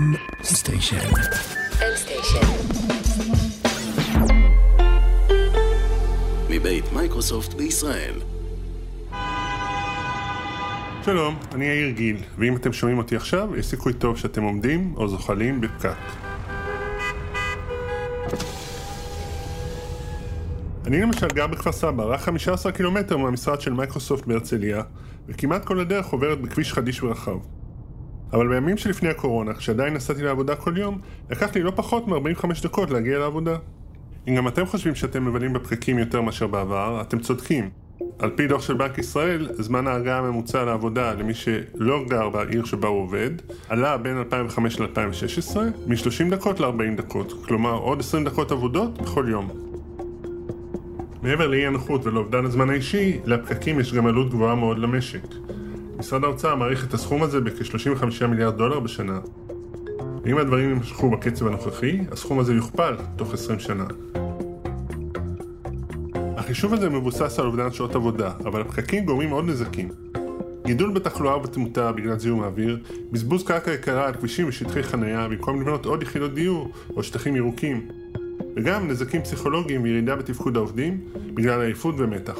M 0.00 0.16
station. 0.42 0.96
M 1.72 1.96
station. 1.96 2.46
מבית 6.50 6.84
מייקרוסופט 6.92 7.54
בישראל. 7.54 8.14
שלום, 11.04 11.38
אני 11.54 11.64
יאיר 11.64 11.90
גיל, 11.90 12.16
ואם 12.38 12.56
אתם 12.56 12.72
שומעים 12.72 12.98
אותי 12.98 13.16
עכשיו, 13.16 13.56
יש 13.56 13.66
סיכוי 13.66 13.92
טוב 13.92 14.16
שאתם 14.16 14.42
עומדים 14.42 14.94
או 14.96 15.08
זוחלים 15.08 15.60
בפקק. 15.60 15.96
אני 20.86 21.00
למשל 21.00 21.28
גר 21.28 21.46
בכפר 21.46 21.72
סבא, 21.72 22.04
רק 22.04 22.20
15 22.20 22.72
קילומטר 22.72 23.16
מהמשרד 23.16 23.60
של 23.60 23.72
מייקרוסופט 23.72 24.26
בהרצליה, 24.26 24.82
וכמעט 25.28 25.64
כל 25.64 25.80
הדרך 25.80 26.06
עוברת 26.06 26.40
בכביש 26.40 26.72
חדיש 26.72 27.02
ורחב. 27.02 27.59
אבל 28.32 28.48
בימים 28.48 28.76
שלפני 28.76 29.08
הקורונה, 29.08 29.54
כשעדיין 29.54 29.94
נסעתי 29.94 30.22
לעבודה 30.22 30.56
כל 30.56 30.74
יום, 30.76 30.98
לקח 31.30 31.54
לי 31.54 31.62
לא 31.62 31.72
פחות 31.76 32.08
מ-45 32.08 32.62
דקות 32.62 32.90
להגיע 32.90 33.18
לעבודה. 33.18 33.56
אם 34.28 34.34
גם 34.36 34.48
אתם 34.48 34.66
חושבים 34.66 34.94
שאתם 34.94 35.24
מבלים 35.24 35.52
בפקקים 35.52 35.98
יותר 35.98 36.20
מאשר 36.20 36.46
בעבר, 36.46 37.00
אתם 37.00 37.18
צודקים. 37.18 37.70
על 38.18 38.30
פי 38.30 38.46
דוח 38.46 38.62
של 38.62 38.74
בנק 38.74 38.98
ישראל, 38.98 39.48
זמן 39.52 39.86
ההגעה 39.86 40.18
הממוצע 40.18 40.64
לעבודה 40.64 41.14
למי 41.14 41.34
שלא 41.34 42.04
גר 42.08 42.28
בעיר 42.28 42.64
שבה 42.64 42.88
הוא 42.88 43.02
עובד, 43.02 43.30
עלה 43.68 43.96
בין 43.96 44.18
2005 44.18 44.80
ל-2016 44.80 45.56
מ-30 45.86 46.30
דקות 46.30 46.60
ל-40 46.60 46.96
דקות, 46.96 47.44
כלומר 47.44 47.74
עוד 47.74 48.00
20 48.00 48.24
דקות 48.24 48.52
עבודות 48.52 49.02
בכל 49.02 49.26
יום. 49.28 49.50
מעבר 51.22 51.46
לאי 51.46 51.66
הנוחות 51.66 52.06
ולאובדן 52.06 52.44
הזמן 52.44 52.70
האישי, 52.70 53.18
לפקקים 53.24 53.80
יש 53.80 53.94
גם 53.94 54.06
עלות 54.06 54.30
גבוהה 54.30 54.54
מאוד 54.54 54.78
למשק. 54.78 55.22
משרד 56.00 56.24
האוצר 56.24 56.54
מעריך 56.54 56.84
את 56.84 56.94
הסכום 56.94 57.22
הזה 57.22 57.40
בכ-35 57.40 58.26
מיליארד 58.26 58.56
דולר 58.56 58.80
בשנה. 58.80 59.20
ואם 60.24 60.38
הדברים 60.38 60.70
ימשכו 60.70 61.10
בקצב 61.10 61.46
הנוכחי, 61.46 61.98
הסכום 62.12 62.38
הזה 62.38 62.54
יוכפל 62.54 62.96
תוך 63.16 63.34
20 63.34 63.58
שנה. 63.58 63.84
החישוב 66.36 66.74
הזה 66.74 66.90
מבוסס 66.90 67.38
על 67.38 67.46
אובדן 67.46 67.72
שעות 67.72 67.94
עבודה, 67.94 68.32
אבל 68.44 68.60
הפקקים 68.60 69.04
גורמים 69.04 69.30
עוד 69.30 69.44
נזקים. 69.48 69.88
גידול 70.66 70.92
בתחלואה 70.92 71.36
ובתמותה 71.36 71.92
בגלל 71.92 72.18
זיהום 72.18 72.42
האוויר, 72.42 72.78
בזבוז 73.12 73.44
קרקע 73.44 73.72
יקרה 73.72 74.06
על 74.06 74.14
כבישים 74.14 74.48
ושטחי 74.48 74.82
חניה 74.82 75.28
במקום 75.28 75.60
לבנות 75.60 75.86
עוד 75.86 76.02
יחידות 76.02 76.34
דיור 76.34 76.72
או 76.96 77.02
שטחים 77.02 77.36
ירוקים, 77.36 77.88
וגם 78.56 78.88
נזקים 78.88 79.22
פסיכולוגיים 79.22 79.82
וירידה 79.82 80.16
בתפקוד 80.16 80.56
העובדים 80.56 81.00
בגלל 81.34 81.60
עייפות 81.60 81.94
ומתח. 81.98 82.38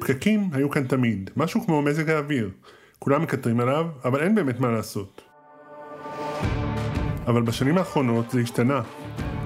הפקקים 0.00 0.50
היו 0.52 0.70
כאן 0.70 0.86
תמיד, 0.86 1.30
משהו 1.36 1.66
כמו 1.66 1.82
מזג 1.82 2.10
האוויר. 2.10 2.50
כולם 2.98 3.22
מקטרים 3.22 3.60
עליו, 3.60 3.86
אבל 4.04 4.20
אין 4.20 4.34
באמת 4.34 4.60
מה 4.60 4.70
לעשות. 4.70 5.22
אבל 7.26 7.42
בשנים 7.42 7.78
האחרונות 7.78 8.30
זה 8.30 8.40
השתנה. 8.40 8.82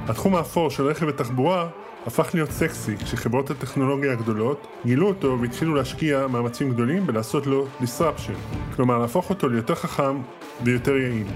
התחום 0.08 0.34
האפור 0.34 0.70
של 0.70 0.86
רכב 0.86 1.06
ותחבורה 1.08 1.69
הפך 2.06 2.30
להיות 2.34 2.50
סקסי 2.50 2.97
כשחברות 2.97 3.50
הטכנולוגיה 3.50 4.12
הגדולות 4.12 4.66
גילו 4.86 5.08
אותו 5.08 5.38
והתחילו 5.41 5.75
להשקיע 5.75 6.27
מאמצים 6.27 6.70
גדולים 6.70 7.02
ולעשות 7.06 7.47
לו 7.47 7.66
disruption, 7.80 8.75
כלומר 8.77 8.98
להפוך 8.98 9.30
אותו 9.30 9.48
ליותר 9.48 9.75
חכם 9.75 10.20
ויותר 10.64 10.97
יעיל. 10.97 11.27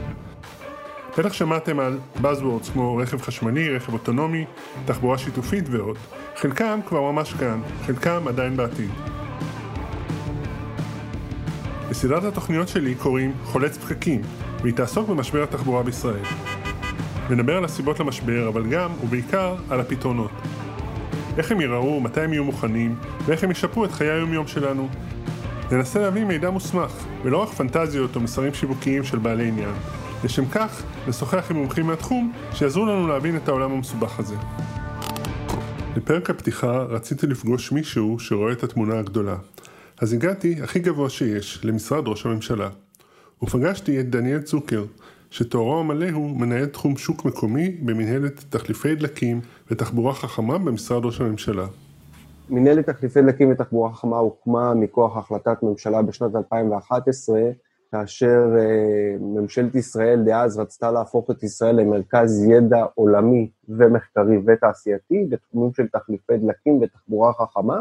בטח 1.19 1.33
שמעתם 1.33 1.81
על 1.81 1.99
Buzzwords 2.23 2.73
כמו 2.73 2.97
רכב 2.97 3.23
חשמלי, 3.23 3.77
רכב 3.77 3.93
אוטונומי, 3.93 4.45
תחבורה 4.85 5.19
שיתופית 5.19 5.65
ועוד. 5.71 5.97
חלקם 6.37 6.81
כבר 6.87 7.01
ממש 7.01 7.33
כאן, 7.33 7.61
חלקם 7.87 8.29
עדיין 8.29 8.57
בעתיד. 8.57 8.91
בסדרת 11.91 12.25
התוכניות 12.25 12.69
שלי 12.69 12.95
קוראים 12.95 13.33
חולץ 13.45 13.79
פקקים, 13.79 14.23
והיא 14.63 14.75
תעסוק 14.75 15.09
במשבר 15.09 15.43
התחבורה 15.43 15.83
בישראל. 15.83 16.25
נדבר 17.31 17.57
על 17.57 17.65
הסיבות 17.65 18.01
למשבר, 18.01 18.49
אבל 18.49 18.67
גם, 18.67 18.91
ובעיקר, 19.05 19.57
על 19.71 19.81
הפתרונות. 19.81 20.31
איך 21.39 21.53
הם 21.53 21.61
ייראו, 21.61 22.01
מתי 22.01 22.21
הם 22.21 22.33
יהיו 22.33 22.45
מוכנים, 22.45 22.97
ואיך 23.27 23.45
הם 23.45 23.51
ישפרו 23.51 23.85
את 23.85 23.93
חיי 23.93 24.11
היום-יום 24.11 24.47
שלנו. 24.47 24.89
ננסה 25.73 26.01
להביא 26.01 26.25
מידע 26.25 26.51
מוסמך, 26.51 26.93
ולא 27.23 27.37
רק 27.37 27.49
פנטזיות 27.49 28.17
או 28.17 28.21
מסרים 28.21 28.55
שיווקיים 28.55 29.05
של 29.05 29.19
בעלי 29.19 29.49
עניין. 29.49 29.75
לשם 30.25 30.45
כך, 30.47 30.83
נשוחח 31.09 31.51
עם 31.51 31.57
מומחים 31.57 31.87
מהתחום, 31.87 32.33
שיעזרו 32.53 32.87
לנו 32.87 33.07
להבין 33.07 33.37
את 33.37 33.49
העולם 33.49 33.73
המסובך 33.73 34.19
הזה. 34.19 34.35
לפרק 35.97 36.31
הפתיחה 36.31 36.83
רציתי 36.83 37.27
לפגוש 37.27 37.73
מישהו 37.73 38.19
שרואה 38.19 38.53
את 38.53 38.63
התמונה 38.63 38.99
הגדולה. 38.99 39.37
אז 40.01 40.13
הגעתי 40.13 40.63
הכי 40.63 40.79
גבוה 40.79 41.11
שיש, 41.11 41.65
למשרד 41.65 42.09
ראש 42.09 42.27
הממשלה. 42.27 42.69
ופגשתי 43.43 44.01
את 44.01 44.11
דניאל 44.11 44.41
צוקר, 44.41 44.85
שתוארו 45.31 45.81
המלא 45.81 46.11
הוא 46.11 46.41
מנהל 46.41 46.67
תחום 46.67 46.97
שוק 46.97 47.25
מקומי 47.25 47.69
במנהלת 47.69 48.45
תחליפי 48.51 48.95
דלקים 48.95 49.41
ותחבורה 49.71 50.15
חכמה 50.15 50.59
במשרד 50.59 51.05
ראש 51.05 51.21
הממשלה. 51.21 51.67
מנהלת 52.51 52.91
תחליפי 52.91 53.23
דלקים 53.23 53.51
ותחבורה 53.51 53.93
חכמה 53.95 54.19
הוקמה 54.19 54.75
מכוח 54.75 55.17
החלטת 55.17 55.63
ממשלה 55.63 56.03
בשנת 56.03 56.37
2011, 56.37 57.41
כאשר 57.93 58.45
uh, 58.57 59.23
ממשלת 59.23 59.75
ישראל 59.75 60.23
דאז 60.27 60.59
רצתה 60.59 60.91
להפוך 60.91 61.31
את 61.31 61.43
ישראל 61.43 61.81
למרכז 61.81 62.45
ידע 62.45 62.85
עולמי 62.95 63.51
ומחקרי 63.69 64.39
ותעשייתי 64.47 65.27
בתחומים 65.29 65.73
של 65.75 65.89
תחליפי 65.89 66.37
דלקים 66.37 66.81
ותחבורה 66.83 67.33
חכמה, 67.33 67.81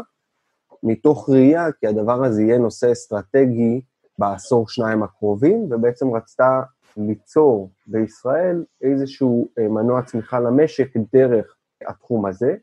מתוך 0.82 1.30
ראייה 1.30 1.72
כי 1.72 1.86
הדבר 1.86 2.24
הזה 2.24 2.42
יהיה 2.42 2.58
נושא 2.58 2.92
אסטרטגי 2.92 3.80
בעשור 4.18 4.68
שניים 4.68 5.02
הקרובים, 5.02 5.66
ובעצם 5.70 6.14
רצתה 6.14 6.62
ליצור 6.96 7.70
בישראל 7.86 8.64
איזשהו 8.82 9.48
אה, 9.58 9.68
מנוע 9.68 10.02
צמיחה 10.02 10.40
למשק 10.40 10.96
דרך 11.12 11.56
התחום 11.88 12.26
הזה. 12.26 12.54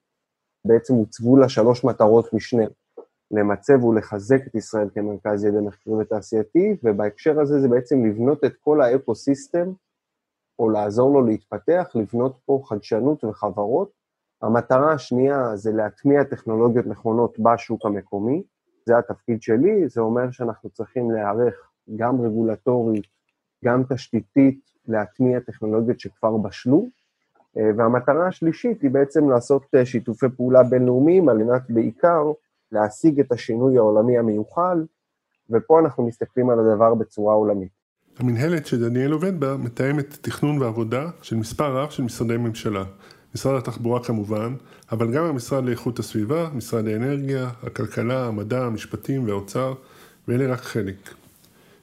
בעצם 0.65 0.93
הוצבו 0.93 1.37
לה 1.37 1.49
שלוש 1.49 1.83
מטרות 1.83 2.33
משנה, 2.33 2.63
למצב 3.31 3.83
ולחזק 3.83 4.47
את 4.47 4.55
ישראל 4.55 4.89
כמרכז 4.93 5.43
ידע 5.43 5.61
מחקרי 5.61 5.93
ותעשייתי, 5.93 6.75
ובהקשר 6.83 7.39
הזה 7.39 7.59
זה 7.59 7.67
בעצם 7.67 8.05
לבנות 8.05 8.43
את 8.43 8.53
כל 8.59 8.81
האקו-סיסטם, 8.81 9.71
או 10.59 10.69
לעזור 10.69 11.13
לו 11.13 11.25
להתפתח, 11.25 11.91
לבנות 11.95 12.37
פה 12.45 12.61
חדשנות 12.65 13.23
וחברות. 13.23 13.91
המטרה 14.41 14.93
השנייה 14.93 15.55
זה 15.55 15.71
להטמיע 15.71 16.23
טכנולוגיות 16.23 16.85
נכונות 16.87 17.39
בשוק 17.39 17.85
המקומי, 17.85 18.43
זה 18.85 18.97
התפקיד 18.97 19.41
שלי, 19.41 19.87
זה 19.87 20.01
אומר 20.01 20.31
שאנחנו 20.31 20.69
צריכים 20.69 21.11
להיערך 21.11 21.71
גם 21.95 22.21
רגולטורית, 22.21 23.05
גם 23.65 23.83
תשתיתית, 23.89 24.59
להטמיע 24.87 25.39
טכנולוגיות 25.39 25.99
שכבר 25.99 26.37
בשלו, 26.37 26.85
והמטרה 27.55 28.27
השלישית 28.27 28.81
היא 28.81 28.91
בעצם 28.91 29.29
לעשות 29.29 29.65
אה, 29.75 29.85
שיתופי 29.85 30.25
פעולה 30.37 30.63
בינלאומיים 30.63 31.29
על 31.29 31.37
מנת 31.37 31.61
בעיקר 31.69 32.31
להשיג 32.71 33.19
את 33.19 33.31
השינוי 33.31 33.77
העולמי 33.77 34.17
המיוחל, 34.17 34.85
ופה 35.49 35.79
אנחנו 35.79 36.07
מסתכלים 36.07 36.49
על 36.49 36.59
הדבר 36.59 36.93
בצורה 36.93 37.33
עולמית. 37.33 37.71
המנהלת 38.19 38.65
שדניאל 38.65 39.11
עובד 39.11 39.39
בה 39.39 39.57
מתאמת 39.57 40.17
תכנון 40.21 40.61
ועבודה 40.61 41.09
של 41.21 41.35
מספר 41.35 41.77
רב 41.77 41.89
של 41.89 42.03
משרדי 42.03 42.37
ממשלה. 42.37 42.83
משרד 43.35 43.57
התחבורה 43.57 44.03
כמובן, 44.03 44.55
אבל 44.91 45.13
גם 45.13 45.23
המשרד 45.23 45.65
לאיכות 45.65 45.99
הסביבה, 45.99 46.49
משרד 46.53 46.87
האנרגיה, 46.87 47.49
הכלכלה, 47.63 48.25
המדע, 48.25 48.59
המשפטים 48.59 49.27
והאוצר, 49.27 49.73
ואלה 50.27 50.53
רק 50.53 50.59
חלק. 50.59 50.95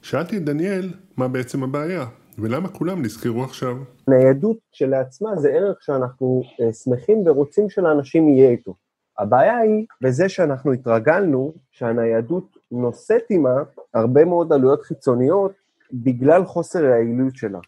שאלתי 0.01 0.37
את 0.37 0.43
דניאל 0.43 0.93
מה 1.17 1.27
בעצם 1.27 1.63
הבעיה, 1.63 2.05
ולמה 2.39 2.69
כולם 2.69 3.01
נזכרו 3.01 3.43
עכשיו. 3.43 3.77
ניידות 4.07 4.57
כשלעצמה 4.71 5.35
זה 5.35 5.49
ערך 5.49 5.77
שאנחנו 5.81 6.41
uh, 6.45 6.73
שמחים 6.73 7.27
ורוצים 7.27 7.69
שלאנשים 7.69 8.29
יהיה 8.29 8.49
איתו. 8.49 8.73
הבעיה 9.17 9.57
היא 9.57 9.85
בזה 10.01 10.29
שאנחנו 10.29 10.73
התרגלנו 10.73 11.53
שהניידות 11.71 12.57
נושאת 12.71 13.29
עימה 13.29 13.63
הרבה 13.93 14.25
מאוד 14.25 14.53
עלויות 14.53 14.81
חיצוניות 14.81 15.51
בגלל 15.93 16.45
חוסר 16.45 16.85
היעילות 16.85 17.35
שלה. 17.35 17.59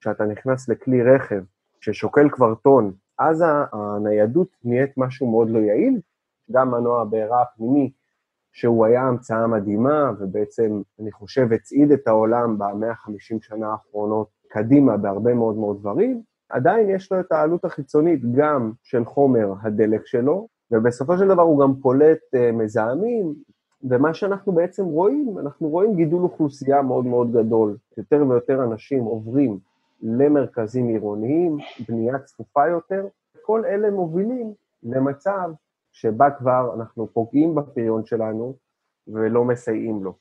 כשאתה 0.00 0.24
נכנס 0.24 0.68
לכלי 0.68 1.02
רכב 1.02 1.42
ששוקל 1.80 2.28
כבר 2.30 2.54
טון, 2.54 2.92
אז 3.18 3.44
הניידות 3.72 4.48
נהיית 4.64 4.90
משהו 4.96 5.30
מאוד 5.30 5.50
לא 5.50 5.58
יעיל, 5.58 6.00
גם 6.52 6.70
מנוע 6.70 7.00
הבעירה 7.00 7.42
הפנימי, 7.42 7.92
שהוא 8.52 8.86
היה 8.86 9.02
המצאה 9.02 9.46
מדהימה, 9.46 10.10
ובעצם, 10.18 10.82
אני 11.00 11.12
חושב, 11.12 11.52
הצעיד 11.52 11.92
את 11.92 12.08
העולם 12.08 12.58
במאה 12.58 12.90
ה-50 12.90 13.36
שנה 13.40 13.72
האחרונות 13.72 14.28
קדימה 14.48 14.96
בהרבה 14.96 15.34
מאוד 15.34 15.56
מאוד 15.56 15.80
דברים, 15.80 16.22
עדיין 16.48 16.90
יש 16.90 17.12
לו 17.12 17.20
את 17.20 17.32
העלות 17.32 17.64
החיצונית 17.64 18.20
גם 18.32 18.72
של 18.82 19.04
חומר 19.04 19.52
הדלק 19.62 20.06
שלו, 20.06 20.48
ובסופו 20.72 21.18
של 21.18 21.28
דבר 21.28 21.42
הוא 21.42 21.60
גם 21.60 21.74
פולט 21.74 22.18
uh, 22.36 22.52
מזהמים, 22.52 23.34
ומה 23.84 24.14
שאנחנו 24.14 24.52
בעצם 24.52 24.84
רואים, 24.84 25.38
אנחנו 25.38 25.68
רואים 25.68 25.96
גידול 25.96 26.22
אוכלוסייה 26.22 26.82
מאוד 26.82 27.06
מאוד 27.06 27.32
גדול. 27.32 27.76
יותר 27.96 28.24
ויותר 28.28 28.64
אנשים 28.64 29.04
עוברים 29.04 29.58
למרכזים 30.02 30.88
עירוניים, 30.88 31.58
בנייה 31.88 32.18
צפופה 32.18 32.68
יותר, 32.68 33.06
כל 33.42 33.64
אלה 33.64 33.90
מובילים 33.90 34.52
למצב 34.82 35.50
שבה 35.92 36.30
כבר 36.30 36.74
אנחנו 36.74 37.08
פוגעים 37.12 37.54
בפריון 37.54 38.06
שלנו 38.06 38.54
ולא 39.08 39.44
מסייעים 39.44 40.04
לו. 40.04 40.14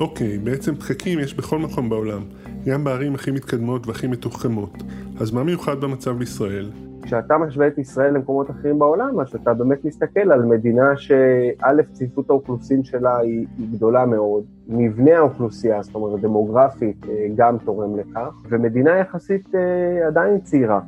אוקיי, 0.00 0.38
בעצם 0.38 0.74
פקקים 0.74 1.18
יש 1.18 1.34
בכל 1.34 1.58
מקום 1.58 1.88
בעולם, 1.88 2.22
גם 2.66 2.84
בערים 2.84 3.14
הכי 3.14 3.30
מתקדמות 3.30 3.86
והכי 3.86 4.06
מתוחכמות. 4.06 4.72
אז 5.20 5.30
מה 5.30 5.44
מיוחד 5.44 5.80
במצב 5.80 6.10
בישראל? 6.10 6.70
כשאתה 7.04 7.38
משווה 7.38 7.66
את 7.66 7.78
ישראל 7.78 8.14
למקומות 8.14 8.50
אחרים 8.50 8.78
בעולם, 8.78 9.20
אז 9.20 9.34
אתה 9.34 9.54
באמת 9.54 9.84
מסתכל 9.84 10.32
על 10.32 10.42
מדינה 10.42 10.96
שא', 10.96 11.82
צפיפות 11.92 12.30
האוכלוסין 12.30 12.84
שלה 12.84 13.18
היא, 13.18 13.46
היא 13.58 13.66
גדולה 13.72 14.06
מאוד, 14.06 14.44
מבנה 14.68 15.16
האוכלוסייה, 15.16 15.82
זאת 15.82 15.94
אומרת 15.94 16.20
דמוגרפית, 16.20 17.06
אה, 17.08 17.26
גם 17.36 17.58
תורם 17.64 17.96
לכך, 17.96 18.42
ומדינה 18.48 18.90
יחסית 18.90 19.54
אה, 19.54 20.06
עדיין 20.06 20.40
צעירה. 20.40 20.80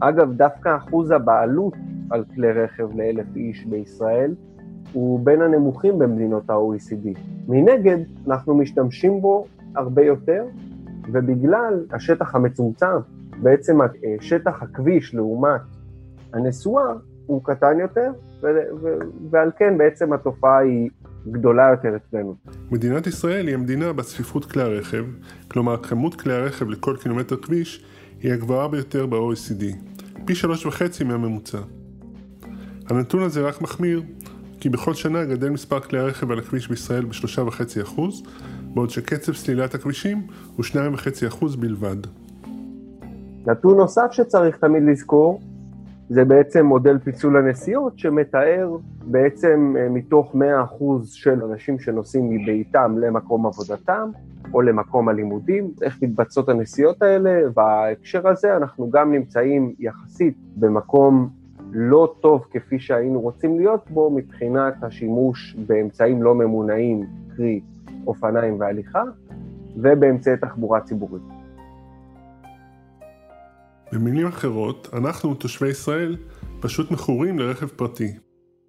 אגב, 0.00 0.32
דווקא 0.32 0.76
אחוז 0.76 1.10
הבעלות 1.10 1.74
על 2.10 2.24
כלי 2.34 2.52
רכב 2.52 2.96
לאלף 2.96 3.36
איש 3.36 3.66
בישראל 3.66 4.34
הוא 4.92 5.20
בין 5.20 5.42
הנמוכים 5.42 5.98
במדינות 5.98 6.50
ה-OECD. 6.50 7.18
מנגד, 7.48 7.98
אנחנו 8.26 8.54
משתמשים 8.54 9.20
בו 9.20 9.46
הרבה 9.76 10.02
יותר, 10.02 10.44
ובגלל 11.12 11.84
השטח 11.92 12.34
המצומצם, 12.34 12.96
בעצם 13.42 13.78
שטח 14.20 14.62
הכביש 14.62 15.14
לעומת 15.14 15.60
הנסועה 16.32 16.94
הוא 17.26 17.44
קטן 17.44 17.80
יותר, 17.80 18.10
ועל 19.30 19.50
כן 19.58 19.78
בעצם 19.78 20.12
התופעה 20.12 20.58
היא 20.58 20.90
גדולה 21.30 21.68
יותר 21.70 21.96
אצלנו. 21.96 22.34
מדינת 22.70 23.06
ישראל 23.06 23.46
היא 23.46 23.54
המדינה 23.54 23.92
בצפיפות 23.92 24.44
כלי 24.44 24.62
הרכב, 24.62 25.04
כלומר 25.48 25.82
כמות 25.82 26.14
כלי 26.14 26.34
הרכב 26.34 26.68
לכל 26.68 26.96
קילומטר 27.02 27.36
כביש 27.36 27.84
היא 28.20 28.32
הגבוהה 28.32 28.68
ביותר 28.68 29.06
ב-OECD, 29.06 29.64
פי 30.24 30.34
שלוש 30.34 30.66
וחצי 30.66 31.04
מהממוצע. 31.04 31.58
הנתון 32.90 33.22
הזה 33.22 33.40
רק 33.40 33.62
מחמיר, 33.62 34.02
כי 34.60 34.68
בכל 34.68 34.94
שנה 34.94 35.24
גדל 35.24 35.50
מספר 35.50 35.80
כלי 35.80 35.98
הרכב 35.98 36.30
על 36.30 36.38
הכביש 36.38 36.68
בישראל 36.68 37.04
בשלושה 37.04 37.42
וחצי 37.42 37.82
אחוז, 37.82 38.22
בעוד 38.74 38.90
שקצב 38.90 39.32
סלילת 39.32 39.74
הכבישים 39.74 40.26
הוא 40.56 40.64
שניים 40.64 40.94
וחצי 40.94 41.26
אחוז 41.26 41.56
בלבד. 41.56 41.96
נתון 43.46 43.76
נוסף 43.76 44.06
שצריך 44.10 44.56
תמיד 44.56 44.82
לזכור, 44.82 45.40
זה 46.08 46.24
בעצם 46.24 46.66
מודל 46.66 46.98
פיצול 46.98 47.36
הנסיעות 47.36 47.98
שמתאר 47.98 48.76
בעצם 49.04 49.74
אה, 49.78 49.88
מתוך 49.88 50.34
100% 50.34 50.38
של 51.04 51.42
אנשים 51.42 51.78
שנוסעים 51.78 52.30
מביתם 52.30 52.96
למקום 52.98 53.46
עבודתם 53.46 54.10
או 54.54 54.62
למקום 54.62 55.08
הלימודים, 55.08 55.70
איך 55.82 56.02
מתבצעות 56.02 56.48
הנסיעות 56.48 57.02
האלה, 57.02 57.48
בהקשר 57.54 58.28
הזה 58.28 58.56
אנחנו 58.56 58.90
גם 58.90 59.12
נמצאים 59.12 59.74
יחסית 59.78 60.34
במקום 60.56 61.28
לא 61.72 62.14
טוב 62.20 62.44
כפי 62.50 62.78
שהיינו 62.78 63.20
רוצים 63.20 63.58
להיות 63.58 63.90
בו 63.90 64.10
מבחינת 64.10 64.74
השימוש 64.82 65.56
באמצעים 65.66 66.22
לא 66.22 66.34
ממונעים, 66.34 67.06
קרי 67.36 67.60
אופניים 68.06 68.60
והליכה, 68.60 69.02
ובאמצעי 69.76 70.36
תחבורה 70.36 70.80
ציבורית. 70.80 71.43
במילים 73.94 74.26
אחרות, 74.26 74.88
אנחנו, 74.92 75.34
תושבי 75.34 75.68
ישראל, 75.68 76.16
פשוט 76.60 76.90
מכורים 76.90 77.38
לרכב 77.38 77.66
פרטי. 77.66 78.12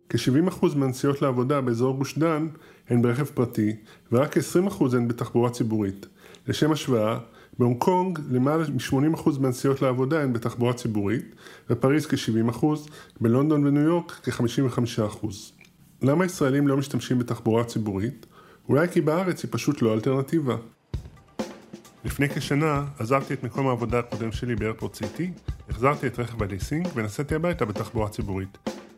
כ-70% 0.10 0.75
מהנסיעות 0.75 1.22
לעבודה 1.22 1.62
באזור 1.62 1.98
גוש 1.98 2.18
דן 2.18 2.48
הן 2.89 3.01
ברכב 3.01 3.25
פרטי, 3.25 3.75
ורק 4.12 4.38
כ-20% 4.38 4.83
הן 4.94 5.07
בתחבורה 5.07 5.50
ציבורית. 5.50 6.06
לשם 6.48 6.72
השוואה, 6.72 7.19
בהונג 7.60 7.77
קונג 7.77 8.19
למעלה 8.31 8.63
מ-80% 8.63 9.39
מהנסיעות 9.39 9.81
לעבודה 9.81 10.24
הן 10.24 10.33
בתחבורה 10.33 10.74
ציבורית, 10.74 11.36
בפריז 11.69 12.06
כ-70%, 12.06 12.66
בלונדון 13.21 13.66
וניו 13.66 13.83
יורק 13.83 14.12
כ-55%. 14.12 15.28
למה 16.01 16.25
ישראלים 16.25 16.68
לא 16.68 16.78
משתמשים 16.78 17.19
בתחבורה 17.19 17.63
ציבורית? 17.63 18.25
אולי 18.69 18.88
כי 18.88 19.01
בארץ 19.01 19.44
היא 19.44 19.51
פשוט 19.51 19.81
לא 19.81 19.94
אלטרנטיבה. 19.94 20.56
לפני 22.06 22.30
כשנה 22.30 22.86
עזבתי 23.00 23.34
את 23.34 23.44
מקום 23.44 23.68
העבודה 23.68 24.00
הקודם 24.00 24.31
שלי 24.31 24.56
באיירפורט 24.56 24.96
סיטי, 24.96 25.31
החזרתי 25.69 26.07
את 26.07 26.19
רכב 26.19 26.44
הליסינג 26.44 26.88
ונסעתי 26.96 27.36
הביתה 27.36 27.66
בתחבורה 27.66 28.10
ציבורית. 28.10 28.57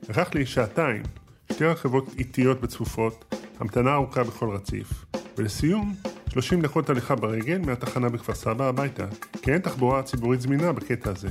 לקח 0.09 0.33
לי 0.33 0.45
שעתיים, 0.45 1.03
שתי 1.51 1.65
רכבות 1.65 2.15
איטיות 2.17 2.57
וצפופות, 2.63 3.35
המתנה 3.59 3.93
ארוכה 3.93 4.23
בכל 4.23 4.49
רציף, 4.49 5.05
ולסיום, 5.37 5.95
30 6.29 6.61
דקות 6.61 6.89
הליכה 6.89 7.15
ברגל 7.15 7.57
מהתחנה 7.57 8.09
בכפר 8.09 8.33
סבא 8.35 8.65
הביתה, 8.65 9.05
כי 9.41 9.53
אין 9.53 9.61
תחבורה 9.61 10.03
ציבורית 10.03 10.41
זמינה 10.41 10.71
בקטע 10.71 11.09
הזה. 11.09 11.29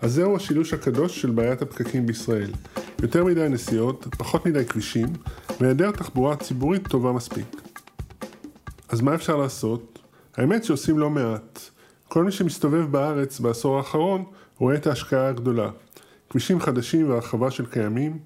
אז 0.00 0.12
זהו 0.12 0.36
השילוש 0.36 0.72
הקדוש 0.72 1.20
של 1.20 1.30
בעיית 1.30 1.62
הפקקים 1.62 2.06
בישראל. 2.06 2.50
יותר 3.02 3.24
מדי 3.24 3.48
נסיעות, 3.48 4.06
פחות 4.18 4.46
מדי 4.46 4.64
כבישים, 4.64 5.08
והיעדר 5.60 5.90
תחבורה 5.90 6.36
ציבורית 6.36 6.88
טובה 6.88 7.12
מספיק. 7.12 7.67
אז 8.88 9.00
מה 9.00 9.14
אפשר 9.14 9.36
לעשות? 9.36 9.98
האמת 10.36 10.64
שעושים 10.64 10.98
לא 10.98 11.10
מעט. 11.10 11.60
כל 12.08 12.24
מי 12.24 12.32
שמסתובב 12.32 12.92
בארץ 12.92 13.40
בעשור 13.40 13.76
האחרון 13.76 14.24
רואה 14.58 14.74
את 14.74 14.86
ההשקעה 14.86 15.28
הגדולה. 15.28 15.70
כבישים 16.30 16.60
חדשים 16.60 17.10
והרחבה 17.10 17.50
של 17.50 17.66
קיימים, 17.66 18.18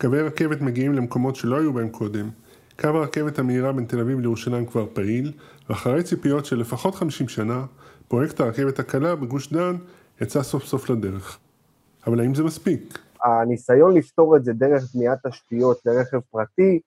קווי 0.00 0.22
רכבת 0.22 0.60
מגיעים 0.60 0.92
למקומות 0.92 1.36
שלא 1.36 1.58
היו 1.58 1.72
בהם 1.72 1.88
קודם, 1.88 2.30
קו 2.80 2.88
הרכבת 2.88 3.38
המהירה 3.38 3.72
בין 3.72 3.84
תל 3.84 4.00
אביב 4.00 4.20
לירושלים 4.20 4.66
כבר 4.66 4.86
פעיל, 4.92 5.32
ואחרי 5.68 6.02
ציפיות 6.02 6.44
של 6.44 6.58
לפחות 6.58 6.94
50 6.94 7.28
שנה, 7.28 7.64
פרויקט 8.08 8.40
הרכבת 8.40 8.78
הקלה 8.78 9.16
בגוש 9.16 9.52
דן 9.52 9.76
יצא 10.20 10.42
סוף 10.42 10.64
סוף 10.64 10.90
לדרך. 10.90 11.38
אבל 12.06 12.20
האם 12.20 12.34
זה 12.34 12.44
מספיק? 12.44 12.98
הניסיון 13.24 13.94
לפתור 13.94 14.36
את 14.36 14.44
זה 14.44 14.52
דרך 14.52 14.94
בניית 14.94 15.18
תשתיות 15.26 15.78
לרכב 15.86 16.20
פרטי, 16.30 16.80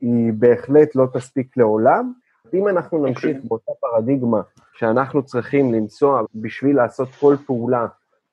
היא 0.00 0.32
בהחלט 0.32 0.94
לא 0.94 1.06
תספיק 1.14 1.56
לעולם. 1.56 2.12
אם 2.54 2.68
אנחנו 2.68 3.06
נמשיך 3.06 3.36
באותה 3.44 3.72
פרדיגמה 3.80 4.40
שאנחנו 4.78 5.22
צריכים 5.22 5.74
לנסוע 5.74 6.22
בשביל 6.34 6.76
לעשות 6.76 7.08
כל 7.20 7.36
פעולה 7.46 7.86